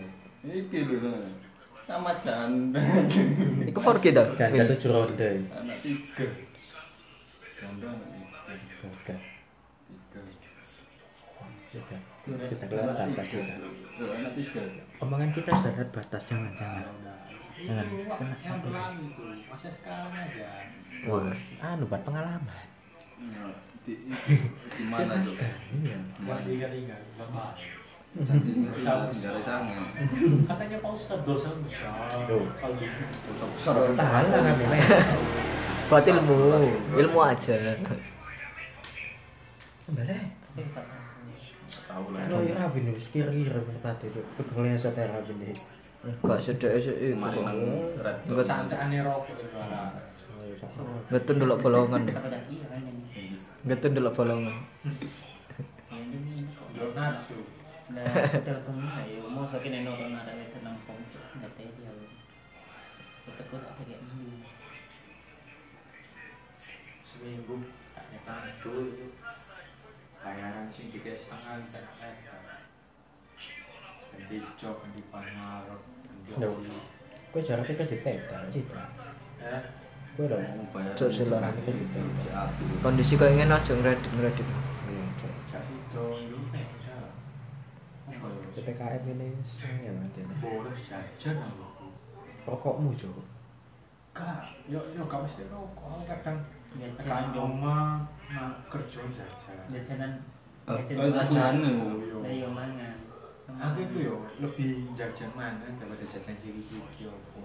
Iki 0.42 0.78
lho. 0.88 1.12
Sama 1.84 2.16
janda. 2.24 2.80
Iku 3.68 3.78
forget 3.78 4.12
dah. 4.16 4.26
Janda 4.34 4.64
tujuh 4.74 4.90
ronde. 4.90 5.30
Anak 5.52 5.76
tiga. 5.78 6.26
Janda 7.60 7.86
anak 7.92 8.56
tiga. 8.58 8.86
Oke. 8.88 9.14
Tiga. 11.70 11.96
Kita 12.24 12.64
sudah. 13.22 13.56
Tuh, 14.00 14.08
Anak 14.16 14.32
tiga. 14.32 14.62
Omongan 15.04 15.30
kita 15.36 15.52
sudah 15.52 15.72
ada 15.76 15.84
batas, 15.92 16.22
jangan 16.24 16.52
jangan. 16.56 16.80
Jangan. 17.60 17.86
Masa 19.52 19.68
sekarang 19.68 20.16
aja. 20.16 20.48
Wah. 21.04 21.28
Anu 21.60 21.84
buat 21.84 22.02
pengalaman. 22.08 22.66
Nah, 23.28 23.52
di 23.84 24.08
di 24.08 24.84
mana 24.88 25.20
tuh? 25.20 25.36
Iya. 25.76 26.00
Katanya 30.48 30.76
Pak 30.80 30.92
Ustadz 30.96 31.26
dosa 31.28 31.52
besar. 31.60 31.92
Gitu. 32.24 32.36
Dosa 33.28 33.44
besar. 33.52 33.74
Tahan 33.92 34.24
lah 34.32 34.40
kami 34.40 34.64
men. 34.72 34.82
Buat 35.92 36.04
ilmu, 36.08 36.64
ilmu 36.96 37.20
aja. 37.20 37.76
Boleh. 39.84 40.22
Eh, 41.94 42.02
tahu. 42.02 42.10
Lah. 42.10 42.26
Lo 42.26 42.42
ya 42.42 42.58
Rabin 42.58 42.90
wis 42.90 43.06
kira-kira 43.14 43.62
sepatu 43.70 44.10
itu. 44.10 44.18
Peduli 44.34 44.74
saya 44.74 45.06
Rabin 45.14 45.38
deh. 45.38 45.54
Gak 46.26 46.42
sedek 46.42 46.82
sih 46.82 46.90
iku. 46.90 47.16
Kemarin 47.16 47.40
nang 47.46 47.60
red 48.02 48.16
Enggak 48.26 48.44
Santai 48.44 48.76
aneh 48.76 49.00
rokok. 49.00 49.38
Ngetun 51.14 51.36
dulu 51.38 51.54
bolongan. 51.62 52.02
Iya, 52.10 52.66
kan 52.66 52.82
bolongan. 54.10 54.56
Telepon 58.44 58.76
ayo 58.80 59.28
mau 59.30 59.46
ada 59.46 60.32
tak 63.60 63.72
kayak 63.80 64.00
ini. 64.02 64.42
Seminggu 67.04 67.56
tak 67.94 68.04
nyetan 68.12 68.50
dulu. 68.60 68.92
Bayaran 70.24 70.64
sih 70.72 70.88
tiga 70.88 71.12
setengah 71.12 71.60
tak 71.68 71.84
ada. 71.84 72.56
Ganti 74.16 74.36
job, 74.56 74.80
ganti 74.80 75.02
pangarep, 75.12 75.80
ganti. 76.32 76.72
Kue 77.28 77.42
jarak 77.44 77.68
kita 77.68 77.84
di 77.84 77.98
cita. 78.00 78.82
Eh, 79.44 79.62
Kue 80.16 80.24
dong. 80.30 80.40
Bayar 80.72 80.94
Cok, 80.96 81.10
sila. 81.12 81.52
Kita 81.52 81.70
di 81.74 81.84
peta. 81.90 82.22
di 82.24 82.30
api. 82.32 82.64
Kondisi 82.80 83.20
kau 83.20 83.28
ingin 83.28 83.52
aja 83.52 83.72
ngeredit 83.74 84.10
ngeredit. 84.16 84.46
Iya, 84.46 85.04
ya? 85.52 85.60
PPKM 88.54 89.02
ini 89.10 89.28
ya 89.82 89.90
aja. 89.90 90.22
Boros 90.38 90.78
jajan 90.88 91.36
aku. 91.42 91.90
Rokokmu 92.46 92.94
Cok. 92.94 93.18
Kak, 94.14 94.46
yo 94.70 94.78
yo 94.94 95.02
gak 95.10 95.26
mesti 95.26 95.42
rokok. 95.50 96.06
Kadang 96.06 96.38
jajan. 96.78 97.24
rumah, 97.34 98.04
nah 98.30 98.50
kerja 98.70 99.00
jajan. 99.14 99.58
Jajanan. 99.70 100.12
Oh, 100.64 100.76
jajanan 100.80 101.10
jajan 101.12 101.54
bagus. 101.60 101.68
lu. 102.10 102.18
Lah 102.24 102.32
iya 102.32 102.48
mangan. 102.48 102.94
Aku 103.54 103.78
itu 103.86 103.96
yo 104.08 104.16
lebih 104.40 104.88
jajan 104.96 105.30
mana 105.36 105.68
daripada 105.78 106.04
jajan 106.08 106.34
ciri-ciri 106.42 107.06
apa. 107.06 107.44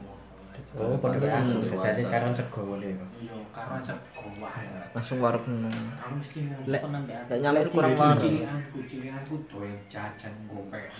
Oh, 0.76 1.00
pada 1.00 1.16
Pada 1.18 1.40
anu 1.40 1.64
dewasa. 1.64 1.96
jadi 1.96 2.04
karena 2.12 2.30
sego 2.36 2.62
boleh. 2.68 2.92
Iya, 3.16 3.38
karena 3.56 3.80
sego 3.80 4.28
wae. 4.44 4.68
Langsung 4.92 5.18
warung. 5.24 5.72
Aku 5.72 6.14
mesti 6.20 6.40
Lek-? 6.68 6.84
Lek 6.84 7.40
nyampe 7.40 7.62
kurang 7.72 7.96
warung. 7.96 8.20
Cilianku, 8.20 8.78
cilianku 8.84 9.36
doyan 9.48 9.80
jajan 9.88 10.34
gopek. 10.52 10.92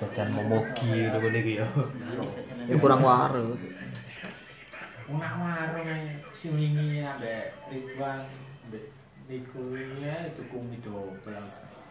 Jajan 0.00 0.28
momogi 0.32 0.88
ngene 1.04 1.38
iki 1.44 1.52
ya. 1.60 1.68
Jajanan. 1.68 2.64
Ya 2.64 2.76
kurang 2.80 3.00
warung. 3.04 3.52
Nak 5.10 5.34
warung 5.40 5.88
si 6.36 6.46
wingi 6.52 7.02
ambek 7.02 7.50
Ridwan 7.66 8.22
ambek 8.68 8.84
Niku 9.32 9.72
ya 10.02 10.12
itu 10.28 10.42
kumi. 10.50 10.76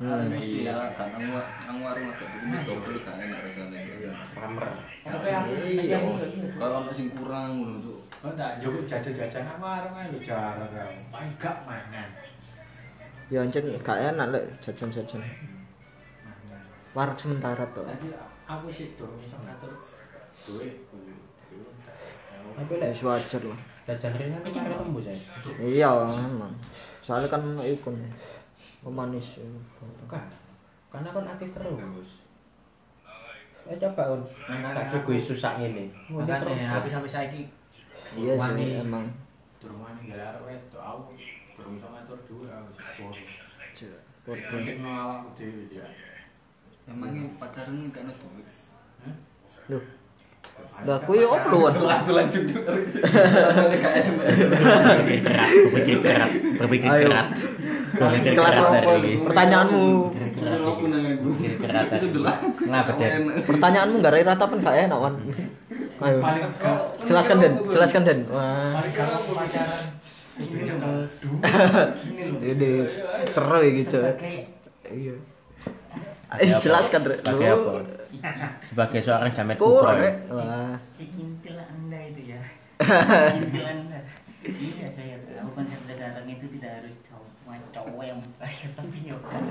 Hmm. 0.02 0.34
Mesti 0.34 0.66
ya 0.66 0.94
kan 0.98 1.14
ang 1.14 1.30
ang 1.70 1.78
warung 1.82 2.10
agak 2.10 2.28
dulu 2.34 2.58
double 2.66 2.98
kan 3.06 3.22
enak 3.22 3.40
rasanya. 3.46 3.82
Pamer. 4.34 4.66
Tapi 5.06 5.30
aku 5.30 5.50
Iya. 5.62 5.98
Kalau 6.58 6.86
ono 6.86 6.92
sing 6.94 7.10
kurang 7.14 7.62
ngono 7.62 7.76
tuh. 7.86 8.00
Kau 8.22 8.34
tak 8.38 8.62
jauh 8.62 8.82
jajan-jajan 8.86 9.42
nang 9.46 9.62
warung 9.62 9.94
ae 9.94 10.10
lho 10.10 10.20
jarang 10.22 10.70
kan. 10.70 10.90
Paling 11.14 11.34
gak 11.38 11.58
mangan. 11.66 12.10
Ya 13.30 13.46
ancen 13.46 13.74
gak 13.82 14.00
enak 14.14 14.28
lek 14.34 14.44
jajan-jajan. 14.62 15.22
Warung 16.98 17.18
sementara 17.18 17.66
tuh. 17.74 17.86
Tadi 17.86 18.10
aku 18.46 18.68
sih 18.74 18.94
durung 18.98 19.22
iso 19.22 19.38
ngatur 19.38 19.74
duit. 20.50 20.90
duit. 20.90 21.18
Tapi 22.52 22.74
lek 22.78 22.90
wis 22.92 23.04
wajar 23.04 23.42
lah. 23.46 23.60
jajan 23.82 24.14
ringan 24.14 24.40
kemarin 24.46 24.78
tembus 24.78 25.06
ya. 25.10 25.16
Iya 25.58 25.90
emang. 26.06 26.54
Soalnya 27.02 27.28
kan 27.28 27.42
iku 27.62 27.90
nih. 27.92 28.12
Pemanis. 28.82 29.42
Bukan. 30.06 30.22
Karena 30.92 31.10
kan 31.10 31.26
aktif 31.28 31.50
terus. 31.52 32.10
Eh 33.62 33.78
coba 33.78 34.04
Tak 34.74 34.86
aku- 34.90 35.14
gue 35.14 35.18
susah 35.22 35.54
ini. 35.58 35.86
Makanya 36.10 36.78
aku 36.78 36.88
sampai 36.90 37.10
saiki 37.10 37.42
Iya 38.12 38.36
sih 38.36 38.84
emang. 38.84 39.08
durung 39.62 39.78
wani 39.80 40.10
gelar 40.10 40.42
wedok 40.42 40.82
aku 40.82 41.14
durung 41.54 41.78
iso 41.78 41.88
ngatur 41.88 42.18
duit 42.26 42.50
aku. 42.50 42.74
Bodoh. 44.22 44.50
Mungkin 44.58 44.78
mau 44.82 45.22
dhewe 45.38 45.70
ya. 45.70 45.86
Emangnya 46.90 47.30
pacaran 47.38 47.86
kan 47.94 48.06
duit. 48.06 48.50
Hah? 49.06 49.16
Loh. 49.70 49.84
Lah 50.82 50.98
kuwi 51.06 51.22
opo 51.22 51.70
lu? 51.70 51.86
Aku 51.86 52.10
lanjut 52.16 52.42
juga. 52.48 52.74
Berpikir 54.98 55.98
keras, 56.02 56.32
berpikir 56.58 56.90
Ayo. 56.90 57.06
keras. 57.06 57.38
Berpikir 57.92 58.32
dari 58.34 59.20
Pertanyaanmu. 59.22 59.86
Aku 60.42 60.90
aku. 60.90 61.22
Berpikir 61.22 61.54
keras 61.62 61.86
Itu 62.02 62.08
dulu. 62.18 62.26
Ngapa 62.66 62.92
Den? 62.98 63.22
Pertanyaanmu 63.46 63.96
gak 64.02 64.14
rai 64.16 64.26
rata 64.26 64.46
pun 64.50 64.58
gak 64.64 64.76
enak 64.90 64.98
wan. 64.98 65.14
Ayo. 66.02 66.18
Jelaskan 67.06 67.38
Den, 67.38 67.54
jelaskan 67.70 68.02
Den. 68.02 68.26
Wah. 68.34 68.82
aku. 68.82 69.06
Ini 72.42 72.72
seru 73.30 73.62
ya 73.62 73.70
gitu. 73.78 74.02
Iya. 74.90 75.14
Eh 76.40 76.52
jelaskan 76.64 77.02
Rek. 77.04 77.18
Sebagai 77.20 77.48
apa? 77.52 77.74
Sebagai 78.72 79.00
seorang 79.04 79.32
jamet. 79.36 79.58
Rek. 79.60 80.16
Wah. 80.32 80.76
si 80.88 81.04
kintil 81.12 81.58
anda 81.60 82.00
Gituan. 82.16 83.80
Iya 84.42 84.88
saya 84.90 85.16
tahu 85.22 85.54
konsep 85.54 85.82
sekarang 85.86 86.26
itu 86.26 86.46
tidak 86.58 86.82
harus 86.82 86.96
cowok 87.06 87.32
cowok 87.72 88.04
yang 88.08 88.20
bayar 88.40 88.70
tapi 88.76 88.98
nyokan 89.08 89.44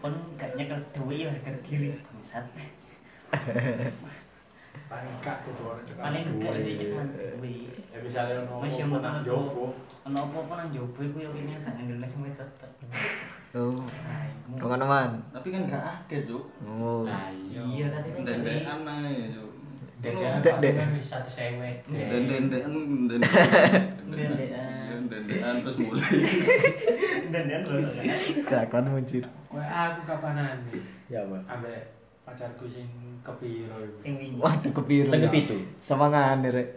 kon 0.00 0.14
gak 0.36 0.50
nyekel 0.56 0.80
duit 0.96 1.26
ya 1.26 1.28
harga 1.32 1.52
diri 1.64 1.88
bangsat 1.98 2.44
paling 4.86 5.14
gak 5.18 5.36
kudu 5.42 5.62
orang 5.66 5.82
cekak 5.82 6.04
paling 6.04 6.24
enggak 6.36 6.52
duwe. 6.56 6.62
itu 6.62 6.72
cekan 6.84 7.06
duit 7.16 7.74
ya 7.90 7.98
misalnya 8.00 8.34
ono 8.46 8.66
yang 8.66 8.90
apa 8.92 8.98
nang 9.02 9.24
jopo 9.24 9.64
ono 10.04 10.18
apa-apa 10.30 10.52
nang 10.62 10.68
jopo 10.70 10.98
iku 11.04 11.16
yo 11.26 11.30
kene 11.32 11.52
gak 11.60 11.72
ngendelne 11.74 12.06
semua 12.06 12.32
tetep 12.32 12.70
Oh, 13.52 13.72
rongan 14.52 14.82
aman. 14.82 15.10
Tapi 15.30 15.48
kan 15.48 15.62
gak 15.64 15.84
akeh, 16.02 16.24
Cuk. 16.24 16.44
Oh. 16.62 17.04
nah 17.04 17.30
iya 17.30 17.62
iya 17.62 17.86
tadi 17.88 18.08
kan 18.12 18.20
Dendekan 18.26 18.78
ae, 18.84 19.30
Cuk. 19.30 19.50
Dek 19.96 20.12
Dek, 20.44 20.54
dek. 20.60 20.74
kan 20.76 20.88
satu 20.98 21.30
sewet 21.30 21.80
Dek. 21.86 22.06
Den 22.06 22.22
den 22.26 22.44
den 22.46 22.64
den 23.08 23.20
Dendekan. 24.06 25.00
den 25.08 25.22
den 25.24 25.56
terus 25.62 25.76
mulai. 25.78 26.20
dan 27.26 27.44
dan 27.48 27.60
lo 27.64 27.78
Kelakuan 28.44 28.86
muncul. 28.88 29.24
kowe 29.46 29.62
aku 29.62 30.00
kapanan 30.04 30.60
nih 30.68 30.82
Ya 31.08 31.22
apa? 31.22 31.38
ambek 31.48 31.96
pacarku 32.22 32.66
sing 32.66 32.84
kepiro 33.22 33.78
iku 33.80 33.96
sing 33.96 34.12
wingi 34.18 34.36
Waduh 34.36 34.72
kepiru. 34.74 35.08
Sing 35.08 35.22
kepitu. 35.22 35.56
Semangan 35.78 36.44
rek. 36.44 36.76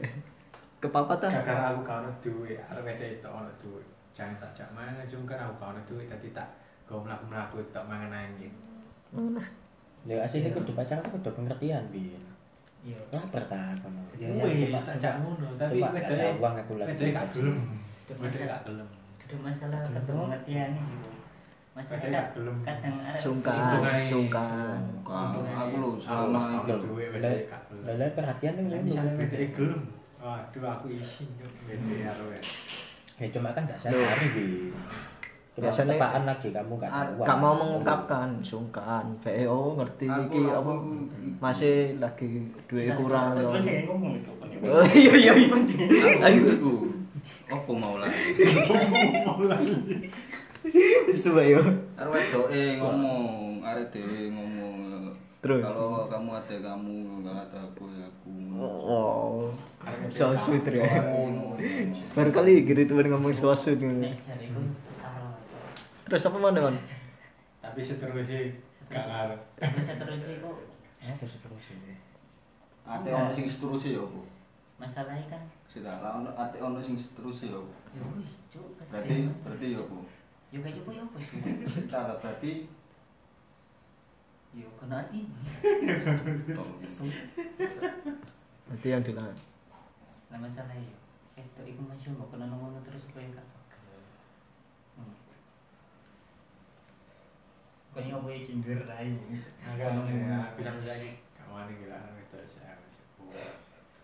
Kepapat 0.80 1.28
ah. 1.28 1.32
gara 1.44 1.64
aku 1.70 1.82
kau 1.84 2.00
ono 2.00 2.12
duit 2.24 2.56
arep 2.64 2.88
itu 2.96 3.28
ono 3.28 3.52
duit 3.60 3.84
jangan 4.20 4.36
tak 4.36 4.52
jak 4.52 4.68
mangan 4.76 5.08
cuma 5.08 5.24
kan 5.24 5.48
aku 5.48 5.54
kau 5.56 5.72
duit 5.88 6.12
tadi 6.12 6.36
tak 6.36 6.48
kau 6.84 7.00
melaku 7.00 7.32
melaku 7.32 7.64
tak 7.72 7.88
mangan 7.88 8.12
angin. 8.12 8.52
Ya 10.04 10.16
asline 10.24 10.52
kudu 10.52 10.76
pacaran 10.76 11.04
kudu 11.08 11.32
pengertian, 11.32 11.84
Bin. 11.92 12.20
iya. 12.84 12.96
Wah, 13.12 13.26
pertama. 13.32 14.00
Ya, 14.16 14.28
wih 14.32 14.72
coba- 14.72 14.88
tak 14.88 14.96
jak 15.00 15.14
ngono 15.20 15.48
tapi 15.60 15.80
coba 15.80 15.92
wedok 15.96 16.16
ada 16.16 16.28
uang 16.40 16.56
aku 16.56 16.74
lagi. 16.80 16.90
wedok 16.92 17.08
gak 17.16 17.28
gelem. 17.32 17.58
Wedok 18.08 18.44
gak 18.44 18.62
gelem. 18.68 18.90
ada 19.30 19.36
masalah 19.46 19.80
ketemu 19.86 20.22
pengertian 20.26 20.70
sih 20.74 20.88
masalah 21.78 22.26
gelem. 22.34 22.56
kadang 22.66 22.96
ada 23.06 23.20
Sungkan, 23.20 23.96
sungkan. 24.02 24.80
Aku 25.54 25.76
lho 25.78 25.90
selama 26.02 26.40
wis 26.66 26.76
duit 26.82 27.08
wedok 27.16 27.32
gak 27.48 27.62
gelem. 27.68 27.84
Lah 27.86 27.96
lah 28.00 28.10
perhatian 28.16 28.54
ning 28.58 28.68
Lah 28.68 28.80
misalnya 28.82 29.14
wedok 29.16 29.40
gelem. 29.56 29.82
Waduh 30.20 30.64
aku 30.66 30.86
isin 30.92 31.28
wedok 31.40 32.00
karo 32.04 32.24
wedok 32.32 32.56
Ya 33.20 33.28
cuma 33.30 33.52
kan 33.52 33.62
enggak 33.62 33.78
sehari, 33.78 34.26
Bin. 34.32 34.72
Cuma 35.52 35.68
Biasanya- 35.68 35.92
tepaan 35.94 36.24
lagi 36.24 36.48
kamu 36.50 36.74
enggak 36.74 36.90
Ah, 36.90 37.04
tahu. 37.04 37.22
Gak 37.22 37.38
mau 37.38 37.54
mengungkapkan 37.54 38.30
sungkan. 38.42 39.06
BO 39.20 39.76
ngerti 39.76 40.08
Aku 40.08 40.22
iki 40.26 40.38
lah, 40.42 40.54
apa 40.58 40.72
aku- 40.72 41.06
masih 41.38 41.76
lagi 42.00 42.30
duit 42.66 42.88
kurang. 42.96 43.36
Yo. 43.36 43.52
jangan 43.52 43.84
ngomong 43.86 44.14
itu 44.16 44.32
Oh 44.60 44.84
iya 44.86 45.14
iya 45.14 45.34
iya. 45.36 45.56
Ayo. 46.22 46.44
Apa 47.46 47.72
mau 47.72 47.98
lah? 47.98 48.10
Wis 51.08 51.20
tuwa 51.22 51.42
yo. 51.42 51.62
Arep 51.96 52.10
wedoke 52.10 52.62
ngomong, 52.78 53.62
arek 53.62 53.86
dhewe 53.90 54.30
ngomong. 54.30 54.74
Terus? 55.40 55.64
Kalau 55.64 56.12
kamu 56.12 56.30
ada 56.36 56.56
kamu, 56.60 56.96
kalau 57.24 57.42
ada 57.48 57.60
aku 57.64 57.84
ya 57.96 58.04
aku. 58.12 58.32
Oh. 58.60 59.48
So 60.12 60.36
sweet 60.36 60.68
ya. 60.68 60.84
Baru 62.12 62.30
kali 62.36 62.68
gini 62.68 62.84
temen 62.84 63.08
ngomong 63.08 63.32
so 63.32 63.56
sweet 63.56 63.80
salah 63.80 65.32
Terus 66.10 66.26
apa 66.28 66.38
mana 66.38 66.60
man? 66.60 66.76
tapi 67.60 67.86
seterusnya 67.86 68.50
gak 68.90 69.06
ngarep 69.06 69.42
terus 69.62 69.88
terus 69.94 70.24
iku 70.34 70.52
Apa 71.00 71.22
seterusnya? 71.22 71.96
Ate 72.82 73.10
ono 73.14 73.30
sing 73.30 73.46
seterusnya 73.46 73.92
ya 73.94 74.02
apa? 74.02 74.22
masalahnya 74.82 75.26
kan 75.30 75.44
Sida 75.70 76.02
lah 76.02 76.18
ono 76.18 76.34
ate 76.34 76.58
ono 76.58 76.82
sing 76.82 76.98
seterusnya 76.98 77.54
ya 77.54 77.60
apa? 77.62 77.76
ya 77.94 78.02
wis 78.18 78.42
cuk 78.50 78.74
Berarti 78.90 79.16
berarti 79.46 79.66
ya 79.78 79.82
apa? 79.86 79.98
yo 80.50 80.60
kayak 80.66 80.82
apa 80.82 80.90
ya 80.98 81.04
apa 81.06 81.18
sih 81.22 81.38
berarti 82.26 82.52
yo 84.54 84.68
kena 84.82 85.06
arti 85.06 85.20
Nanti 88.70 88.88
yang 88.88 89.02
dilawan. 89.02 89.34
nah 90.30 90.38
masalahnya 90.38 90.94
eh 91.34 91.46
tuh 91.58 91.66
iku 91.66 91.82
masih 91.90 92.14
mau 92.14 92.30
kena 92.30 92.46
ngono 92.46 92.78
terus 92.86 93.02
iku 93.06 93.18
yang 93.18 93.34
kata 93.34 93.58
Kayaknya 97.90 98.14
apa 98.16 98.28
ya 98.30 98.40
cinder 98.46 98.80
rai 98.86 99.10
agak 99.66 99.90
ya 100.06 100.38
aku 100.46 100.60
sampe 100.62 100.86
lagi 100.86 101.10
kawan 101.34 101.66
gila 101.74 101.98
itu 102.22 102.38
saya 102.54 102.78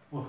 wah. 0.10 0.25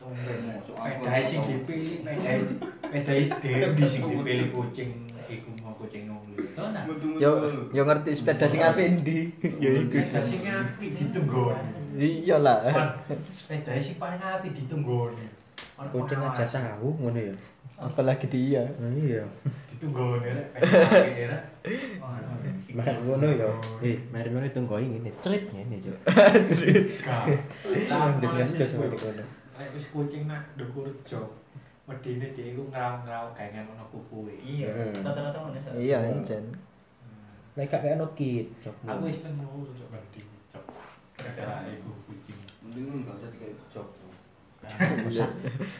Tumben 0.00 0.38
Masuk 0.48 0.72
aku. 0.72 1.04
pedai 1.04 1.20
sing 1.20 1.40
dipilih 1.44 2.00
pedai 2.00 2.40
pedai 2.80 3.20
dewi 3.44 3.84
sing 3.84 4.02
dipilih 4.08 4.48
kucing 4.56 4.90
iku 5.30 5.50
mau 5.62 5.72
kucing 5.78 6.10
nah 6.10 6.82
Yo 7.16 7.30
yo 7.70 7.82
ngerti 7.86 8.10
sepeda 8.12 8.44
sing 8.50 8.60
apik 8.60 9.00
ndi. 9.00 9.30
Ya 9.62 9.70
iku. 9.78 9.96
pedai 10.02 10.22
sing 10.26 10.42
api 10.42 10.86
ditunggu 10.92 11.54
Iya 11.94 12.36
lah. 12.42 12.58
sepeda 13.30 13.78
sing 13.78 13.96
paling 13.96 14.18
api 14.18 14.48
ditunggu 14.50 15.14
Kucing 15.80 16.20
aja 16.20 16.44
tahu 16.44 16.88
ngono 17.00 17.16
ya. 17.16 17.34
Apalagi 17.80 18.28
dia. 18.28 18.60
Nah, 18.76 18.92
iya. 18.92 19.24
rek 19.80 20.46
pedai 20.52 20.84
api 20.84 21.22
rek 21.30 21.42
Makan 22.76 22.96
ngono 23.06 23.26
ya. 23.32 23.48
Eh, 23.80 23.96
mari 24.12 24.28
ngono 24.28 24.44
tunggu 24.52 24.76
ngene, 24.76 25.08
cerit 25.24 25.48
ngene, 25.48 25.80
Cuk. 25.80 25.96
Gak. 27.06 27.24
Ngendus 27.64 28.32
ngendus 28.36 28.72
ngono 28.76 28.96
wis 29.68 29.86
kucing 29.92 30.24
nak 30.24 30.56
ndukur 30.56 30.88
jo. 31.04 31.20
Medine 31.88 32.26
dia 32.32 32.44
iku 32.50 32.62
ngraw-ngraw 32.68 33.34
kayak 33.34 33.66
ono 33.66 33.84
kukuwe. 33.88 34.34
iya 34.40 34.68
Hmm. 34.70 35.02
rata-rata 35.02 35.38
ngono. 35.40 35.58
Iya 35.74 35.98
encen. 36.12 36.44
Nek 37.58 37.66
gak 37.66 37.82
kaya 37.82 37.98
kit, 38.14 38.46
Cuk. 38.62 38.76
Aku 38.86 39.10
wis 39.10 39.20
nemu 39.26 39.66
cok 39.74 39.88
berarti 39.90 40.20
cok. 40.54 40.64
Gara-gara 41.18 41.66
iku 41.68 41.90
kucing. 42.06 42.38
mending 42.62 43.02
enggak 43.02 43.16
usah 43.18 43.30
dikayak 43.34 43.58
job. 43.68 43.88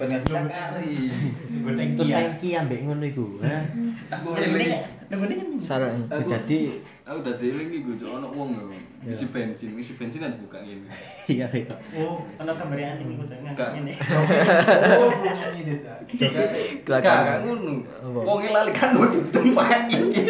Pengen 0.01 0.21
cakari. 0.33 0.95
Goteng 1.63 1.91
terus 1.95 2.09
kia. 2.09 2.17
tangki 2.17 2.49
ambek 2.57 2.81
ngono 2.83 3.05
iku. 3.07 3.27
Ha. 3.45 3.59
Aku 4.19 4.29
Salah. 5.59 5.91
Aku 6.07 6.23
Jadi 6.23 6.79
aku 7.03 7.19
dadi 7.27 7.51
eling 7.51 7.69
iki 7.75 7.83
gue 7.83 8.07
ono 8.07 8.31
wong 8.31 8.55
yo. 8.55 8.71
Isi 9.11 9.27
bensin, 9.27 9.75
isi 9.75 9.99
bensin 9.99 10.23
ada 10.23 10.39
buka 10.39 10.63
ngene. 10.63 10.87
iya 11.27 11.51
iya. 11.51 11.75
oh 11.99 12.23
ono 12.39 12.53
gambar 12.55 12.79
anime 12.79 13.19
iku 13.19 13.25
dengan 13.27 13.59
Gak. 13.59 13.71
ngene 13.75 13.93
Oh, 15.03 15.11
ini 15.59 15.75
ta. 15.83 15.99
Kelakar. 16.87 17.03
Gak 17.03 17.19
gak 17.27 17.39
ngono. 17.43 17.75
Wong 18.23 18.41
lali 18.55 18.71
kan 18.71 18.95
nutup 18.95 19.27
tempat 19.35 19.91
iki. 19.91 20.23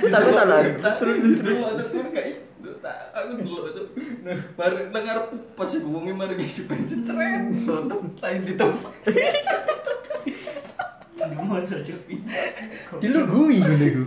Tapi 0.00 0.28
tak 0.32 0.46
lah. 0.48 0.60
Terus 0.96 1.16
terus 1.20 1.40
terus 1.44 1.88
aku 3.12 3.32
dulu 3.44 3.68
itu. 3.68 3.82
Nah, 4.24 4.36
nang 4.88 5.04
arep 5.04 5.26
pas 5.52 5.68
iku 5.68 5.88
wonge 5.92 6.16
mari 6.16 6.40
isi 6.40 6.64
bensin 6.64 7.04
ceret. 7.04 7.44
Tutup 7.68 8.00
lain 8.24 8.40
ditutup. 8.48 8.88
Mau 11.36 11.60
sejuk 11.62 12.00
Dilugui 13.00 13.62
ngono 13.62 13.84
iku. 13.86 14.04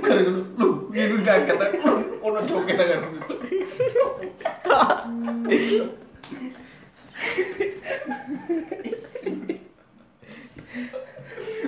Kare 0.00 0.20
ngono, 0.24 0.40
lu 0.58 0.68
ngene 0.90 1.22
gak 1.26 1.46
kata 1.50 1.64
lu 1.84 2.18
ono 2.22 2.40
joget 2.46 2.78
arep. 2.78 3.02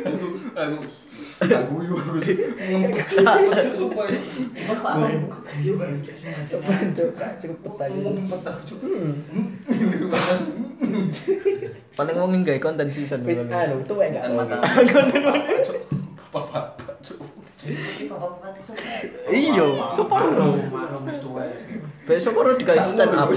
Aku 0.02 0.26
aku 0.58 1.01
aku 1.50 1.74
ngempet 2.70 3.06
gak 8.42 8.58
cukup. 8.68 8.90
Paling 11.92 12.16
wong 12.16 12.32
konten 12.62 12.88
season 12.88 13.26
anu 13.26 13.82
gak 13.90 14.24
mata 14.32 14.56
tahu. 14.62 14.86
cuk. 15.66 15.78
Bapak 16.32 16.64
cuk. 17.04 17.20
bapak-bapak 17.62 18.58
itu 18.58 18.72
Iya, 19.30 19.68
separo. 19.94 20.58
Maro 20.66 20.98
wis 21.06 21.18
tuwa. 21.22 21.46
Besok 22.02 22.32
baru 22.34 22.58
digawe 22.58 22.82
stand 22.82 23.14
up. 23.14 23.30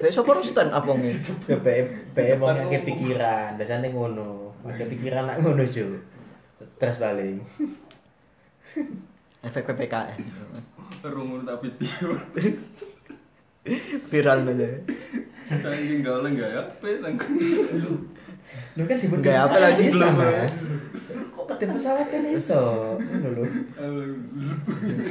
Besok 0.00 0.24
baru 0.24 0.40
stand 0.40 0.72
up 0.72 0.84
wonge. 0.88 1.12
Ya 1.44 1.60
bae 1.60 1.84
bae 2.16 2.32
wong 2.40 2.56
akeh 2.68 2.82
pikiran, 2.88 3.60
biasane 3.60 3.92
ngono. 3.92 4.56
Akeh 4.64 4.88
pikiran 4.88 5.28
nak 5.28 5.44
ngono, 5.44 5.60
Cuk. 5.68 6.13
Terus 6.84 7.00
paling. 7.00 7.40
Efek 9.40 9.64
PPKN. 9.72 10.20
Rungun 11.00 11.48
tak 11.48 11.64
video. 11.64 12.12
Viral 14.12 14.44
aja. 14.44 14.68
Saking 15.48 16.04
gawe 16.04 16.28
enggak 16.28 16.50
ya? 16.52 16.62
Pe 16.84 17.00
tangkung. 17.00 17.40
Lu 18.76 18.82
kan 18.84 19.00
dibut 19.00 19.24
Nggak 19.24 19.48
apa 19.48 19.56
langsung 19.64 19.88
belum, 19.96 20.12
Mas. 20.12 20.54
Kok 21.32 21.44
peten 21.48 21.72
pesawat 21.72 22.04
kan 22.12 22.28
iso. 22.28 22.62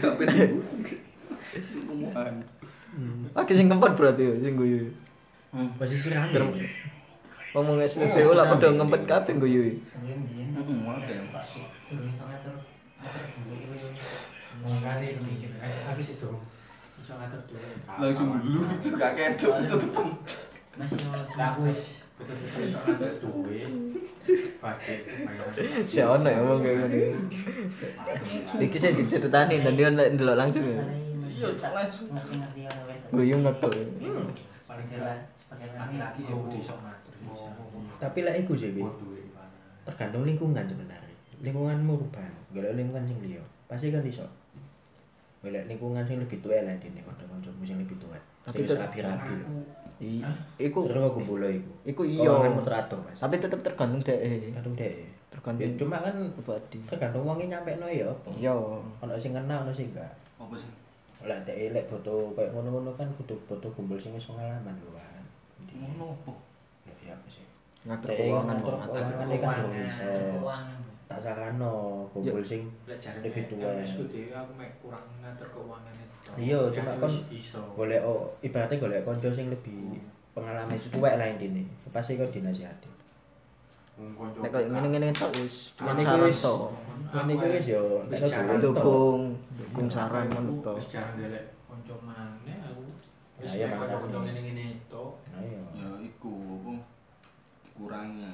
Apa? 0.05 0.23
Ngomong. 1.89 2.13
Oke 3.33 3.51
sing 3.57 3.65
ngempet 3.65 3.97
berarti 3.97 4.29
ya 4.29 4.33
sing 4.37 4.53
guyu. 4.53 4.93
posisi 5.81 6.13
rame 6.13 6.37
Ngomong 7.53 7.77
SPBU 7.85 8.33
lah 8.33 8.49
padha 8.49 8.73
ngempet 8.73 9.01
kabeh 9.05 9.37
habis 15.93 16.07
itu 16.17 16.31
iso 17.03 17.13
ngatur 17.19 17.41
dulu 17.45 17.67
Langsung 17.99 18.29
lu 18.41 18.61
juga 18.79 19.07
kedok 19.13 19.53
tutupan. 19.69 20.07
Mas 20.73 20.89
yo 20.89 21.09
aku 21.37 21.59
wis 21.69 22.01
betul-betul 22.17 22.61
iso 22.65 22.79
ngatur 22.81 23.11
duwe 23.21 23.61
pakai 24.57 24.95
bayaran 25.27 25.83
Si 25.85 25.99
ono 25.99 26.25
ya 26.25 26.39
ngomong 26.41 26.59
kayak 26.63 26.89
gini. 26.89 27.11
Iki 28.65 28.77
saya 28.79 28.97
diceritani 28.97 29.61
dan 29.61 29.73
dia 29.75 29.89
ndelok 29.91 30.39
langsung 30.39 30.63
ya. 30.63 30.79
Iya, 31.33 31.49
langsung. 31.59 32.07
ngerti-ngerti 32.09 32.61
orang 32.65 32.85
wedok. 32.87 33.09
Guyu 33.13 33.35
ngetok. 33.43 33.73
paling 34.63 34.87
sebagai 34.89 35.67
laki-laki 35.77 36.21
ya 36.25 36.33
kudu 36.33 36.57
iso 36.57 36.73
ngatur 36.79 37.02
Tapi 38.03 38.19
lah 38.21 38.33
iku 38.33 38.53
sih, 38.53 38.75
duwe 38.75 38.91
tergantung 39.83 40.23
lingkungan 40.23 40.63
sebenarnya. 40.63 41.15
Lingkunganmu 41.39 41.93
urban. 41.97 42.31
Golek 42.51 42.75
lingkungan 42.75 43.03
sing 43.03 43.19
liya 43.19 43.39
pasti 43.65 43.89
kan 43.89 44.03
iso. 44.03 44.27
Golek 45.39 45.65
lingkungan 45.65 46.03
sing 46.03 46.17
lebih 46.17 46.39
tua 46.39 46.55
lah 46.57 46.75
dene 46.77 46.99
kanca-kancamu 47.01 47.63
sing 47.63 47.75
lebih 47.77 47.95
tua 47.97 48.15
Tapi 48.43 48.63
tetep- 48.63 48.77
rapi-rapi. 48.77 49.31
lho 49.33 49.47
Iku 50.57 50.79
terus 50.83 50.99
aku 51.01 51.17
kumpul 51.17 51.43
iku. 51.43 51.71
Iku 51.85 52.01
iya. 52.03 52.31
Teratur 52.59 52.99
Mas. 53.01 53.17
Tapi 53.17 53.35
tetep 53.37 53.59
tergantung 53.61 53.99
dhek. 53.99 54.19
tergantung 54.51 54.75
deh 54.75 54.93
Tergantung 55.29 55.65
Ya, 55.65 55.73
cuma 55.75 55.97
kan 55.97 56.15
pribadi. 56.29 56.77
tergantung 56.85 57.23
wong 57.25 57.41
nyampe 57.41 57.73
no 57.75 57.87
ya 57.87 58.05
apa? 58.05 58.29
Iya. 58.33 58.53
ono 58.99 59.13
sing 59.17 59.33
kenal 59.33 59.63
ono 59.63 59.71
sing 59.71 59.89
enggak. 59.89 60.11
Apa 60.37 60.53
sih? 60.53 60.69
lah 61.23 61.39
dek 61.41 61.71
lek 61.71 61.87
foto 61.87 62.35
kayak 62.35 62.51
ngono-ngono 62.51 62.91
kan 62.93 63.07
kudu 63.15 63.31
foto 63.45 63.71
kumpul 63.71 63.95
sing 63.95 64.11
wis 64.11 64.27
pengalaman 64.27 64.75
lho 64.75 64.91
kan 64.91 65.23
Ngono 65.73 66.19
apa? 66.19 66.31
ya 66.99 67.11
apa 67.11 67.27
sih 67.27 67.42
Ngatur 67.83 68.09
Dek 68.09 68.17
keuangan 68.17 68.55
ngatur 68.55 68.73
kok. 68.73 68.87
keuangan 68.87 69.27
iki 69.27 69.37
kan 69.43 69.57
iso 69.75 70.11
keuangan. 70.39 70.79
tak 71.03 71.19
sarano 71.19 71.73
kumpul 72.09 72.39
sing 72.41 72.61
lek 72.87 72.97
jare 72.97 73.19
Lebih 73.19 73.43
tua. 73.51 73.69
aku 73.75 74.51
mek 74.55 74.71
kurang 74.79 75.05
ngatur 75.19 75.47
keuangan 75.49 75.93
itu 75.93 76.11
Iya, 76.33 76.59
cuma 76.71 76.91
Ya, 76.91 76.97
kon 76.97 77.13
golek 77.75 78.01
oh, 78.01 78.31
ibaratnya 78.39 78.79
golek 78.79 79.03
kanca 79.03 79.29
sing 79.29 79.51
lebih 79.51 79.99
pengalaman 80.33 80.79
tuwek 80.79 81.19
lah 81.19 81.27
intine. 81.27 81.67
Pasti 81.91 82.15
kok 82.15 82.31
dinasihati. 82.31 82.89
Nek 84.41 84.49
koyo 84.49 84.65
ngene-ngene 84.71 85.13
tok 85.13 85.29
wis 85.35 85.75
cuma 85.77 85.93
saran 85.93 86.31
tok. 86.31 86.73
Ngene 87.13 87.31
iki 87.35 87.47
wis 87.53 87.67
yo 87.69 87.83
jarang 88.09 88.57
dukung. 88.57 89.37
Dukung, 89.53 89.87
saran 89.87 90.25
ngono 90.25 90.63
tok. 90.63 90.75
wis 90.79 90.87
jarang 90.89 91.19
golek 91.19 91.45
kanca 91.67 91.95
maneh 92.01 92.57
aku 92.63 92.81
Ya, 93.37 93.49
iya, 93.51 93.65
mek 93.69 93.77
makanya. 93.85 93.99
kanca 94.01 94.17
ngene-ngene 94.23 94.65
tok 94.87 95.11
Ayo. 95.35 95.61
Ya 95.75 95.87
iku 96.01 96.33
apa? 96.63 96.73
Kurangnya. 97.83 98.31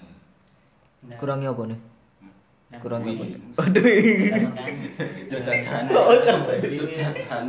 Nah, 1.02 1.16
Kurangnya 1.18 1.50
apa 1.50 1.64
nih? 1.66 1.80
nah, 2.70 2.78
Kurangnya 2.78 3.12
apa? 3.12 3.24
Wih. 3.24 3.34
Aduh. 3.58 3.82
nah. 3.82 4.68
Ya 5.26 5.40
jajan. 5.40 5.84
Oh, 5.90 6.14
jajan. 6.16 6.60
Jajan. 6.62 7.44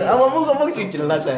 Awakmu 0.00 0.38
ngomong 0.44 0.68
sing 0.70 0.86
jelas. 0.86 1.26
Oh, 1.26 1.34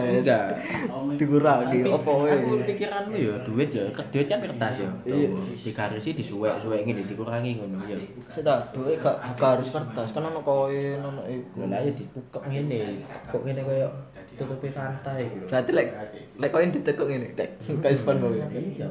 my- 1.00 1.14
Dikurangi 1.14 1.78
Tapi 1.78 1.88
apa 1.88 2.02
Aku 2.02 2.24
wae. 2.24 2.64
pikiranmu 2.66 3.14
ya 3.14 3.34
duit 3.42 3.70
ya, 3.70 3.84
duit 3.88 4.26
kan 4.26 4.40
kertas 4.40 4.74
ya. 4.78 4.90
Iya. 5.06 5.28
Digarisi 5.54 6.10
disuwek-suwek 6.12 6.80
ngene 6.82 7.02
dikurangi 7.04 7.56
ngono 7.56 7.84
ya. 7.84 7.96
Sudah, 8.28 8.58
duit 8.70 8.96
gak 8.98 9.16
harus 9.38 9.68
kertas, 9.68 10.08
kan 10.10 10.24
ono 10.24 10.40
koin, 10.40 10.98
ono 10.98 11.22
iku. 11.24 11.64
Lah 11.64 11.78
ya 11.78 11.88
ditukok 11.90 12.44
ngene. 12.44 13.04
Kok 13.28 13.42
ngene 13.42 13.60
koyo 13.62 13.88
tutupi 14.32 14.66
santai 14.66 15.24
gitu. 15.26 15.44
Berarti 15.46 15.70
lek 15.70 15.88
lek 16.36 16.50
koin 16.50 16.68
ditekuk 16.70 17.06
ngene, 17.06 17.32
tek. 17.32 17.60
Kayak 17.78 17.92
spon 17.94 18.16
kowe. 18.18 18.32
Iya. 18.32 18.88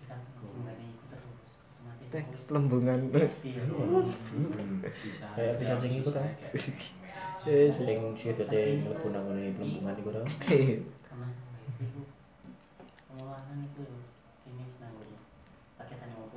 Kita 0.00 0.16
sebenarnya 0.16 0.72
ikut 0.82 1.06
terus. 1.12 1.36
Otomatis 1.68 2.01
Teh, 2.12 2.24
lembungan. 2.52 3.08
Ya. 3.08 3.24
Kayak 5.32 5.52
bisa 5.56 5.74
sing 5.80 5.92
ta. 6.04 6.20
Yes. 7.48 7.80
Sing 7.80 7.98
mlebu 8.84 9.06
nang 9.10 9.24
ngene 9.32 9.56
iku 9.56 9.64
itu 9.64 9.88
pengeluaran 13.08 13.58
itu 13.64 13.84
ini. 14.44 14.64
Paketan 15.80 16.12
yang 16.12 16.20
mau 16.20 16.28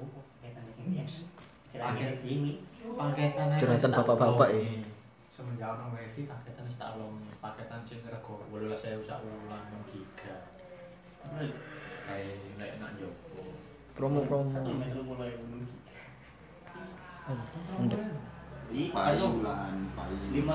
paketan 2.95 3.45
ya. 3.59 3.91
Bapak-bapak, 3.91 4.49
eh. 4.55 4.95
semenjak 5.35 5.75
wifi 5.91 6.31
paketan 6.31 6.63
wis 6.63 6.79
tak 6.79 6.95
longi 6.95 7.27
paketan 7.43 7.83
sing 7.83 7.99
rego 8.07 8.39
18000 8.47 9.03
sak 9.03 9.19
wulan 9.19 9.67
6 9.83 9.91
giga 9.91 10.47
kayak 12.07 12.39
lek 12.55 12.79
nak 12.79 12.95
Promo-promo. 13.95 14.51
Satu 14.51 14.75
meter 14.75 14.99
mulai 15.07 15.39
menunggu. 15.39 15.71
Ndek. 17.87 18.01
Di 18.65 18.91
Pai 18.91 19.15
ayo 19.15 19.39
bulan, 19.39 19.87
pai. 19.95 20.11
lima. 20.35 20.51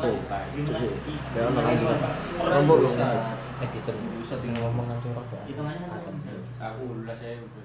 Editor. 3.60 3.96
Bisa 4.20 4.36
sing 4.40 4.52
ngomong 4.56 4.88
mana 4.88 5.00
kan 5.00 6.14
bisa. 6.16 6.32
aku 6.60 6.80
ulah 7.00 7.16
saya 7.16 7.40
udah 7.40 7.64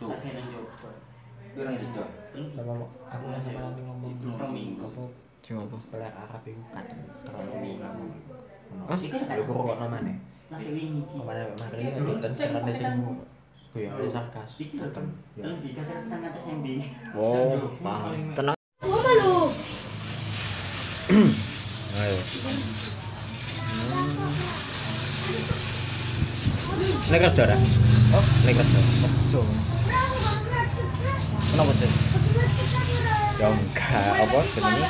Tuh, 0.00 0.16
pirang 1.52 1.76
giga. 1.76 2.04
Sama 2.52 2.72
aku 2.84 3.24
lah 3.32 3.40
sama 3.44 3.60
nanti 3.64 3.80
ngomong. 3.80 4.12
Apa? 4.84 5.04
Sing 5.40 5.56
apa? 5.56 5.76
Pelek 5.88 6.12
Arab 6.16 6.42
itu 6.44 6.62
kan 6.68 6.84
terlalu 7.24 7.80
ngomong. 7.80 8.12
Hah? 8.88 8.96
Lu 9.00 9.42
kok 9.44 9.56
kok 9.56 9.76
namanya? 9.80 10.14
Nah, 10.50 10.58
ini 10.64 11.00
ini 11.00 11.00
karena 12.20 12.90
sing 13.70 13.86
goyang 13.86 13.94
ada 13.94 14.10
sarkas. 14.10 14.50
Iki 14.58 14.76
lho 14.82 14.88
kan. 14.90 15.06
Kan 15.38 15.54
di 15.62 15.70
kakak 15.78 16.02
tang 16.10 16.22
atas 16.26 16.44
yang 16.50 16.58
di. 16.66 16.74
Oh, 17.14 17.70
paham. 17.78 18.34
Tenang. 18.34 18.56
Ayo. 21.94 22.18
Ini 27.10 27.18
kerja 27.18 27.42
dah. 27.46 27.60
Oh, 28.14 28.24
ini 28.42 28.52
kerja. 28.58 28.80
Jo. 29.30 29.40
Kenapa 31.50 31.72
sih? 31.78 31.90
Ya 33.40 33.46
enggak, 33.50 34.12
apa 34.18 34.38
jenenge? 34.54 34.86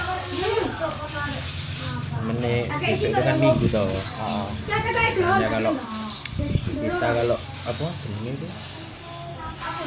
Mene 2.20 2.54
itu 2.84 3.06
kan 3.16 3.36
minggu 3.40 3.66
toh. 3.68 3.88
Ah, 4.20 4.44
Ya 5.40 5.48
kalau 5.48 5.72
kita 6.80 7.08
kalau 7.16 7.36
apa? 7.70 7.87
Jenenge 8.02 8.33
itu 8.37 8.46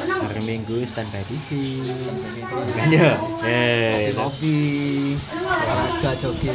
hari 0.04 0.38
minggu 0.40 0.86
standby 0.86 1.26
TV 1.26 1.48
kan 2.78 2.86
ya 2.94 3.18
eh 3.42 4.14
kopi, 4.14 4.58
olahraga, 5.34 6.10
jogging. 6.14 6.54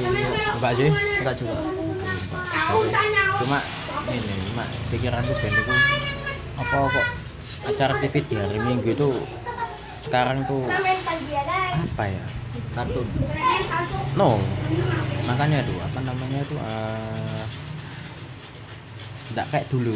enggak 0.55 0.71
sih 0.79 0.87
Enggak 1.19 1.35
juga. 1.35 1.59
cuma 3.43 3.59
ini 4.07 4.35
cuma 4.51 4.63
pikiranku 4.87 5.33
ben 5.35 5.51
itu 5.51 5.73
apa 6.55 6.75
kok 6.87 7.07
acara 7.67 7.93
TV 7.99 8.13
di 8.23 8.35
hari 8.39 8.57
minggu 8.63 8.87
itu 8.95 9.09
sekarang 10.07 10.47
tuh 10.47 10.63
apa 10.71 12.03
ya? 12.07 12.23
Kartun. 12.71 13.07
no. 14.15 14.39
Makanya 15.27 15.59
tuh 15.67 15.77
apa 15.83 15.99
namanya 16.07 16.39
tuh 16.47 16.59
eh 16.59 17.43
tidak 19.31 19.45
kayak 19.51 19.67
dulu 19.67 19.95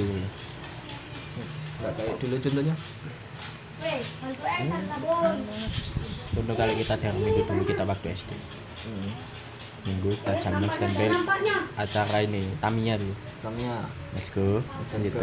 Enggak 1.84 2.00
kayak 2.00 2.15
dulu 2.15 2.36
contohnya. 2.39 2.76
contoh 6.34 6.56
kali 6.56 6.74
kita 6.80 6.96
hari 6.96 7.19
minggu 7.19 7.43
dulu 7.43 7.63
kita 7.67 7.84
waktu 7.84 8.15
SD 8.15 8.32
minggu 9.84 10.15
kita 10.15 10.32
jam 10.39 10.63
6 10.63 10.80
standby 10.80 11.12
acara 11.76 12.24
ini 12.24 12.56
Tamiya 12.63 12.96
tuh 12.96 13.12
Tamiya. 13.43 13.84
let's 14.15 14.32
go. 14.32 14.63
Gitu 14.96 15.19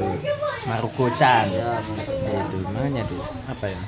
Maruko 0.69 1.09
Chan 1.17 1.49
Ya, 1.49 1.81
itu 1.81 2.61
makanya 2.69 3.09
tuh 3.09 3.25
apa 3.49 3.65
ya? 3.65 3.81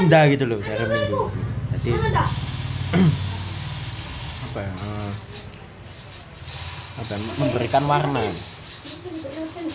Indah 0.00 0.24
gitu 0.32 0.48
loh 0.48 0.56
hari 0.64 0.88
minggu. 0.88 1.28
jadi 1.84 1.92
apa 4.48 4.58
ya? 4.64 4.72
Eh, 4.72 5.12
apa 6.96 7.12
ya, 7.12 7.18
memberikan 7.36 7.84
warna 7.84 8.24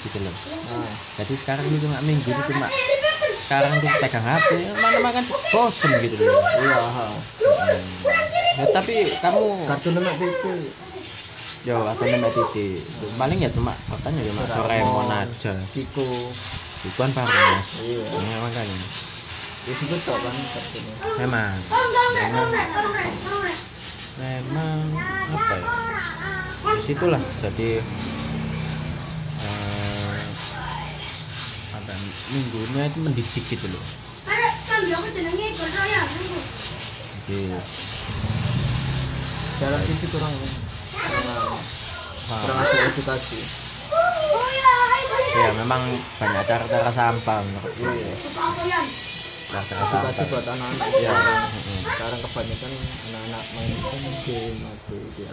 gitu 0.02 0.17
loh. 0.22 0.36
Nah, 0.72 0.91
jadi 1.20 1.34
sekarang 1.38 1.63
itu 1.67 1.78
cuma 1.84 1.98
minggu 2.02 2.28
itu 2.28 2.41
cuma 2.50 2.67
sekarang 3.46 3.72
tuh 3.80 3.91
pegang 4.00 4.24
HP 4.24 4.50
mana 4.74 4.98
makan 5.00 5.24
bosen 5.52 5.91
gitu 6.00 6.15
loh. 6.22 6.39
Iya, 6.39 6.80
ya, 8.58 8.65
tapi 8.72 8.96
kamu 9.13 9.44
Kartun 9.67 9.96
enak 9.98 10.15
TV. 10.17 10.44
yo 11.62 11.78
atau 11.78 12.02
nemek 12.02 12.34
titik 12.34 12.82
paling 13.22 13.38
ya 13.38 13.46
cuma 13.54 13.70
makanya 13.86 14.26
cuma 14.26 14.41
Doraemon. 14.50 15.06
Aja. 15.13 15.54
Kiko. 15.70 16.34
itu 16.82 16.98
kan 16.98 17.13
Parnas 17.13 17.78
Iya. 17.78 18.02
ya 18.02 18.38
makanya. 18.41 18.78
Ya 19.62 19.74
sih 19.78 19.86
betul 19.86 20.17
kan 20.17 20.34
kartunnya. 20.34 20.96
memang. 21.22 21.54
Memang 22.17 22.50
memang 24.17 24.78
apa 25.30 25.54
ya? 25.54 25.67
Di 26.74 26.82
situlah 26.82 27.22
jadi 27.46 27.78
apa 32.32 32.39
minggunya 32.39 32.88
itu 32.88 33.00
mendidik 33.04 33.44
gitu. 33.44 33.67
Loh 33.67 33.84
jadi 37.28 37.60
Cara 39.62 39.78
TV 39.78 40.02
kurang 40.10 40.34
kurang, 42.32 42.58
ada 42.58 42.76
edukasi. 42.89 43.39
ya 45.32 45.50
memang 45.54 45.82
banyak 46.17 46.44
cara-cara 46.50 46.91
sampah 46.91 47.39
menurutku 47.46 47.86
cara-cara 49.52 49.84
Edukasi 49.86 50.17
sampah. 50.17 50.32
buat 50.32 50.46
anak-anak. 50.48 50.88
Ya 50.98 51.12
sekarang. 51.13 51.46
Sekarang 51.84 52.20
kebanyakan 52.26 52.72
anak-anak 53.12 53.44
main 53.54 53.76
game 54.26 54.60
atau 54.65 54.98
di 55.13 55.24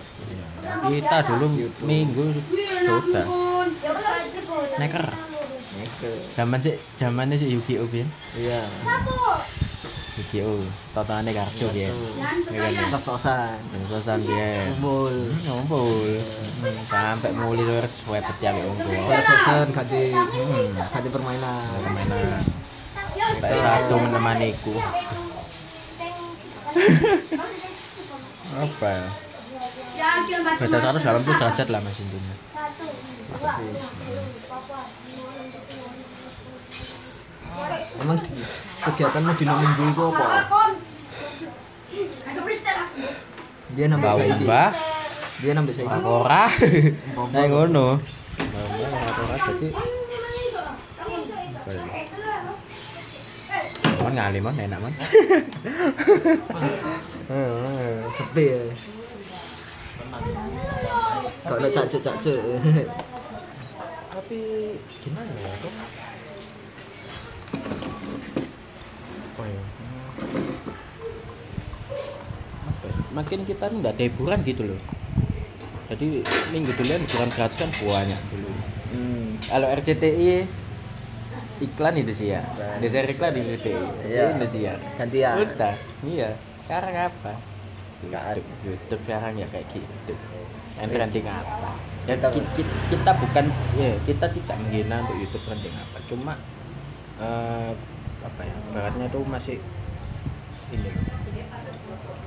kita 0.99 1.19
dulu 1.25 1.47
minggu 1.87 2.27
sudah. 2.85 3.27
neker 4.77 5.07
Zaman 6.33 6.59
sih 6.59 6.75
zamannya 6.95 7.35
sih 7.35 7.49
Yu-Gi-Oh 7.51 7.87
Bin 7.87 8.09
Iya. 8.35 8.63
Yu-Gi-Oh 10.19 10.63
totalnya 10.91 11.31
kartu 11.33 11.67
ya 11.71 11.91
ya 12.49 12.59
kan 12.61 12.91
Tos-tosan. 12.91 13.55
Terus-terusan 13.71 14.19
dia 14.25 14.67
ngumpul 15.47 16.19
Hmm, 16.59 16.75
sampai 16.85 17.31
mulai 17.33 17.63
tuh 17.63 18.03
swepet 18.03 18.37
ya 18.43 18.51
unggul 18.51 18.99
bosan 18.99 19.71
ganti 19.71 20.11
Hmm. 20.11 20.75
ganti 20.75 21.09
permainan. 21.09 21.63
permainan 21.79 22.43
sampai 23.15 23.55
satu 23.55 23.95
menemaniku 23.97 24.75
apa 28.51 28.95
beda 30.59 30.79
180 30.99 30.99
derajat 31.29 31.67
lah 31.69 31.79
mas 31.79 31.95
intinya 31.97 32.35
Pasti. 33.29 33.67
Emang 37.99 38.17
di 38.23 38.31
kegiatanmu 38.87 39.33
di 39.35 39.45
minggu 39.45 39.85
itu 39.91 40.05
apa? 40.15 40.27
Dia 43.75 43.87
nambah 43.91 44.11
saiki. 44.17 44.45
mbah 44.47 44.71
Dia 45.39 45.53
nambah 45.55 45.75
saiki. 45.75 45.99
ora 46.03 46.45
nah 47.35 47.45
ngono 47.47 47.87
ora 49.23 49.37
jadi 49.51 49.69
Mon 53.99 54.15
ngali 54.15 54.39
mon 54.41 54.57
enak 54.57 54.79
mon. 54.81 54.95
Sepi 58.15 58.45
ya. 58.47 58.63
Kok 61.45 61.57
ada 61.61 61.69
cacuk-cacuk. 61.69 62.41
Tapi 64.09 64.41
gimana 65.03 65.33
ya 65.35 65.53
Oh 69.39 69.47
ya. 69.47 69.63
Apa 72.69 72.85
ya? 72.87 72.97
Makin 73.15 73.41
kita 73.45 73.65
nggak 73.69 73.93
ada 73.97 74.05
hiburan 74.05 74.39
gitu 74.45 74.63
loh. 74.67 74.81
Jadi 75.89 76.21
minggu 76.53 76.71
dulu 76.75 76.93
hiburan 77.01 77.31
gratis 77.33 77.57
kan 77.57 77.71
banyak 77.73 78.21
dulu. 78.29 78.51
Hmm. 78.93 79.27
Kalau 79.41 79.67
RCTI 79.73 80.45
iklan 81.59 81.95
itu 81.97 82.13
sih 82.15 82.29
ya. 82.37 82.45
Desa 82.79 83.03
iklan 83.03 83.33
di 83.33 83.41
RCTI. 83.43 83.85
Iya. 84.05 84.25
Itu 84.37 84.47
sih 84.53 84.61
ya. 84.69 84.75
Gantian. 85.01 85.35
Udah, 85.41 85.75
iya. 86.05 86.31
Sekarang 86.63 86.95
apa? 86.95 87.33
Nggak 88.05 88.23
ada 88.23 88.41
YouTube 88.63 89.03
sekarang 89.03 89.33
ya 89.35 89.47
kayak 89.49 89.67
gitu. 89.73 90.15
Yang 90.79 90.89
trending 90.95 91.27
apa? 91.27 91.75
Ya, 92.07 92.15
Kita- 92.17 92.33
ki- 92.33 92.51
ki- 92.57 92.77
kita, 92.89 93.11
bukan 93.21 93.45
ya 93.77 93.93
kita 94.07 94.27
tidak 94.33 94.57
menghina 94.63 95.03
untuk 95.03 95.17
YouTube 95.19 95.45
trending 95.45 95.75
apa. 95.75 95.99
Cuma 96.07 96.33
eh, 97.19 97.71
apa 98.25 98.41
ya? 98.43 98.57
Baratnya 98.75 99.07
tuh 99.11 99.23
masih 99.27 99.57
ini 100.75 100.89
loh, 100.93 101.05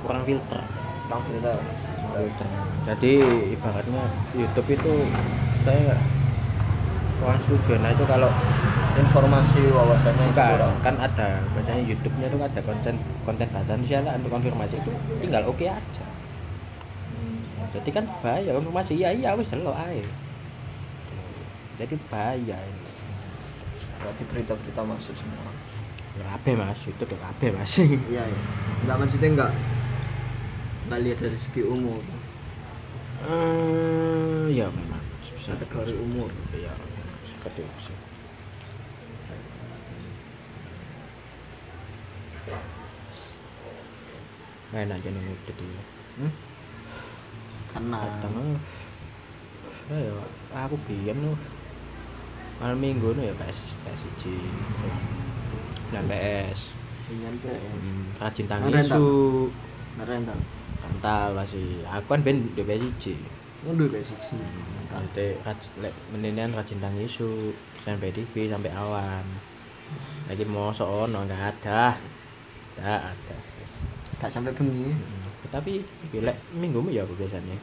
kurang 0.06 0.24
filter. 0.26 0.62
Bang 1.08 1.22
filter. 1.28 1.58
filter. 2.12 2.48
Jadi 2.88 3.12
ibaratnya 3.56 4.04
YouTube 4.36 4.70
itu 4.74 4.94
saya 5.64 5.96
kurang 7.22 7.40
setuju. 7.46 7.74
Nah 7.80 7.92
itu 7.94 8.04
kalau 8.10 8.32
Informasi 8.92 9.72
wawasannya 9.72 10.26
itu 10.28 10.36
Bukan, 10.36 10.52
kurang. 10.52 10.76
kan 10.84 10.96
ada 11.00 11.40
biasanya 11.56 11.80
YouTube-nya 11.88 12.28
tuh 12.28 12.44
ada 12.44 12.60
konten 12.60 13.00
konten 13.24 13.48
bahasa 13.48 13.80
Indonesia 13.80 14.04
lah 14.04 14.14
untuk 14.20 14.32
konfirmasi 14.36 14.76
itu 14.84 14.92
tinggal 15.24 15.48
oke 15.48 15.64
aja. 15.64 16.06
Jadi 17.72 17.90
kan 17.96 18.04
bahaya 18.20 18.52
konfirmasi 18.52 19.00
iya 19.00 19.16
iya 19.16 19.32
wis 19.32 19.48
delok 19.48 19.80
ae. 19.80 20.04
Jadi 21.80 21.96
bahaya 22.12 22.58
ini. 22.60 22.91
Berarti 24.02 24.24
berita-berita 24.26 24.82
masuk 24.82 25.16
semua. 25.16 25.52
Ya 26.18 26.26
kabeh 26.36 26.54
Mas, 26.60 26.82
itu 26.84 27.04
kabeh 27.06 27.50
Mas. 27.56 27.72
Iya, 27.80 28.24
iya. 28.26 28.40
Enggak 28.84 28.98
maksudnya 29.00 29.30
enggak 29.32 29.52
enggak 30.90 31.00
lihat 31.08 31.18
dari 31.24 31.38
segi 31.40 31.62
umur, 31.64 32.02
Eh, 33.22 34.50
ya 34.50 34.66
memang 34.74 34.98
bisa 35.22 35.54
kategori 35.54 35.94
umur. 35.94 36.34
ya 36.58 36.74
seperti 37.30 37.62
itu 37.62 37.80
sih. 37.86 37.98
Enak 44.72 45.04
aja 45.04 45.10
nih 45.12 45.22
ngedit 45.22 45.58
ya. 45.60 45.84
Hmm? 46.20 46.32
Karena 47.72 47.98
kadang 48.00 48.56
ya 49.92 50.14
aku 50.64 50.76
biyen 50.88 51.18
loh 51.20 51.36
malam 52.62 52.78
minggu 52.78 53.18
nih 53.18 53.26
ya 53.26 53.34
PS 53.42 53.58
PSG 53.82 54.24
dan 55.90 56.06
PS 56.06 56.78
ingin 57.10 57.34
ke 57.42 57.50
hmm, 57.50 58.22
rajin 58.22 58.46
tangi 58.46 58.70
isu. 58.70 59.06
rental. 60.00 60.40
rental 60.80 61.28
masih. 61.36 61.84
Aku 61.90 62.16
kan 62.16 62.22
ben 62.24 62.48
di 62.54 62.64
PSG 62.64 63.18
Ngunduh 63.66 63.90
guys 63.90 64.10
siji. 64.10 64.38
nanti 64.94 65.38
rajin 65.42 65.72
lek 65.82 65.94
mendingan 66.14 66.54
rajin 66.54 66.78
tangi 66.78 67.10
isu 67.10 67.50
sampai 67.82 68.14
TV 68.14 68.48
sampai 68.48 68.72
awan. 68.78 69.26
Lagi 70.30 70.46
mau 70.46 70.70
ono 70.72 71.20
nggak 71.26 71.44
ada. 71.58 71.98
Nggak 72.78 73.02
ada. 73.10 73.38
Gak 74.22 74.30
sampai 74.30 74.54
bengi. 74.54 74.94
Hmm, 74.94 75.30
tapi 75.50 75.82
lek 76.14 76.38
minggu 76.54 76.86
ya 76.94 77.04
apa 77.04 77.14
biasanya? 77.18 77.58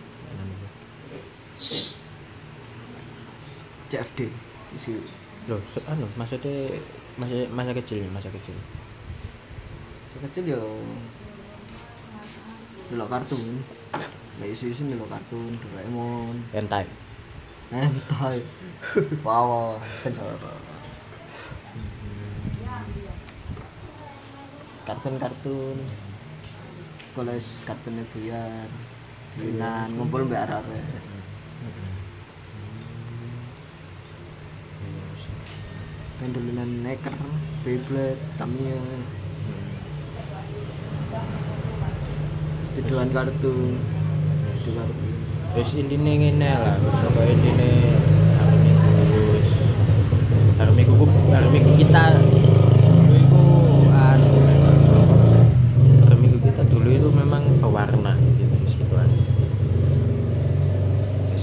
CFD 3.89 4.48
isi 4.77 5.01
loh 5.49 5.61
se- 5.73 5.87
anu 5.89 6.05
maksudnya 6.19 6.77
masa 7.17 7.37
masa 7.53 7.73
kecil. 7.73 8.05
Masa 8.13 8.29
kecil 8.29 8.57
sekecil 10.09 10.45
yo 10.57 10.63
delok 12.91 13.09
kartun. 13.13 13.63
Lagi 14.41 14.53
isu 14.57 14.73
isu 14.73 14.83
delok 14.89 15.13
kartun 15.13 15.53
Doraemon. 15.61 16.37
Hentai. 16.53 16.85
Hentai. 17.71 18.39
Wow 19.27 19.77
sensor 20.01 20.33
kartun 24.89 25.21
kartun 25.21 25.77
koles 27.13 27.45
kartunnya 27.69 28.09
buyar 28.09 28.65
dinan 29.37 29.93
ngumpul 29.93 30.25
mbak 30.25 30.49
arare 30.49 30.81
pendulinan 36.19 36.83
neker 36.83 37.15
Beyblade 37.63 38.19
Tamiya. 38.37 38.79
Tiduran 42.75 43.09
kartu. 43.15 43.55
Tidur 44.47 44.73
kartu. 44.79 45.07
Wis 45.57 45.73
intine 45.75 46.13
ngene 46.21 46.51
lah 46.55 46.77
terus 46.77 47.01
apa 47.09 47.21
ini 47.25 47.51
harmi 48.29 48.71
kugus 48.77 49.49
harmi 50.61 50.83
kugus 50.85 51.11
harmi 51.33 51.61
kita 51.81 52.05
dulu 52.21 53.17
itu 53.17 53.43
anu 53.97 54.33
harmi 56.05 56.27
kita 56.37 56.63
dulu 56.69 56.89
itu 56.93 57.09
memang 57.11 57.43
pewarna 57.65 58.13
gitu 58.37 58.55
gitu 58.69 58.85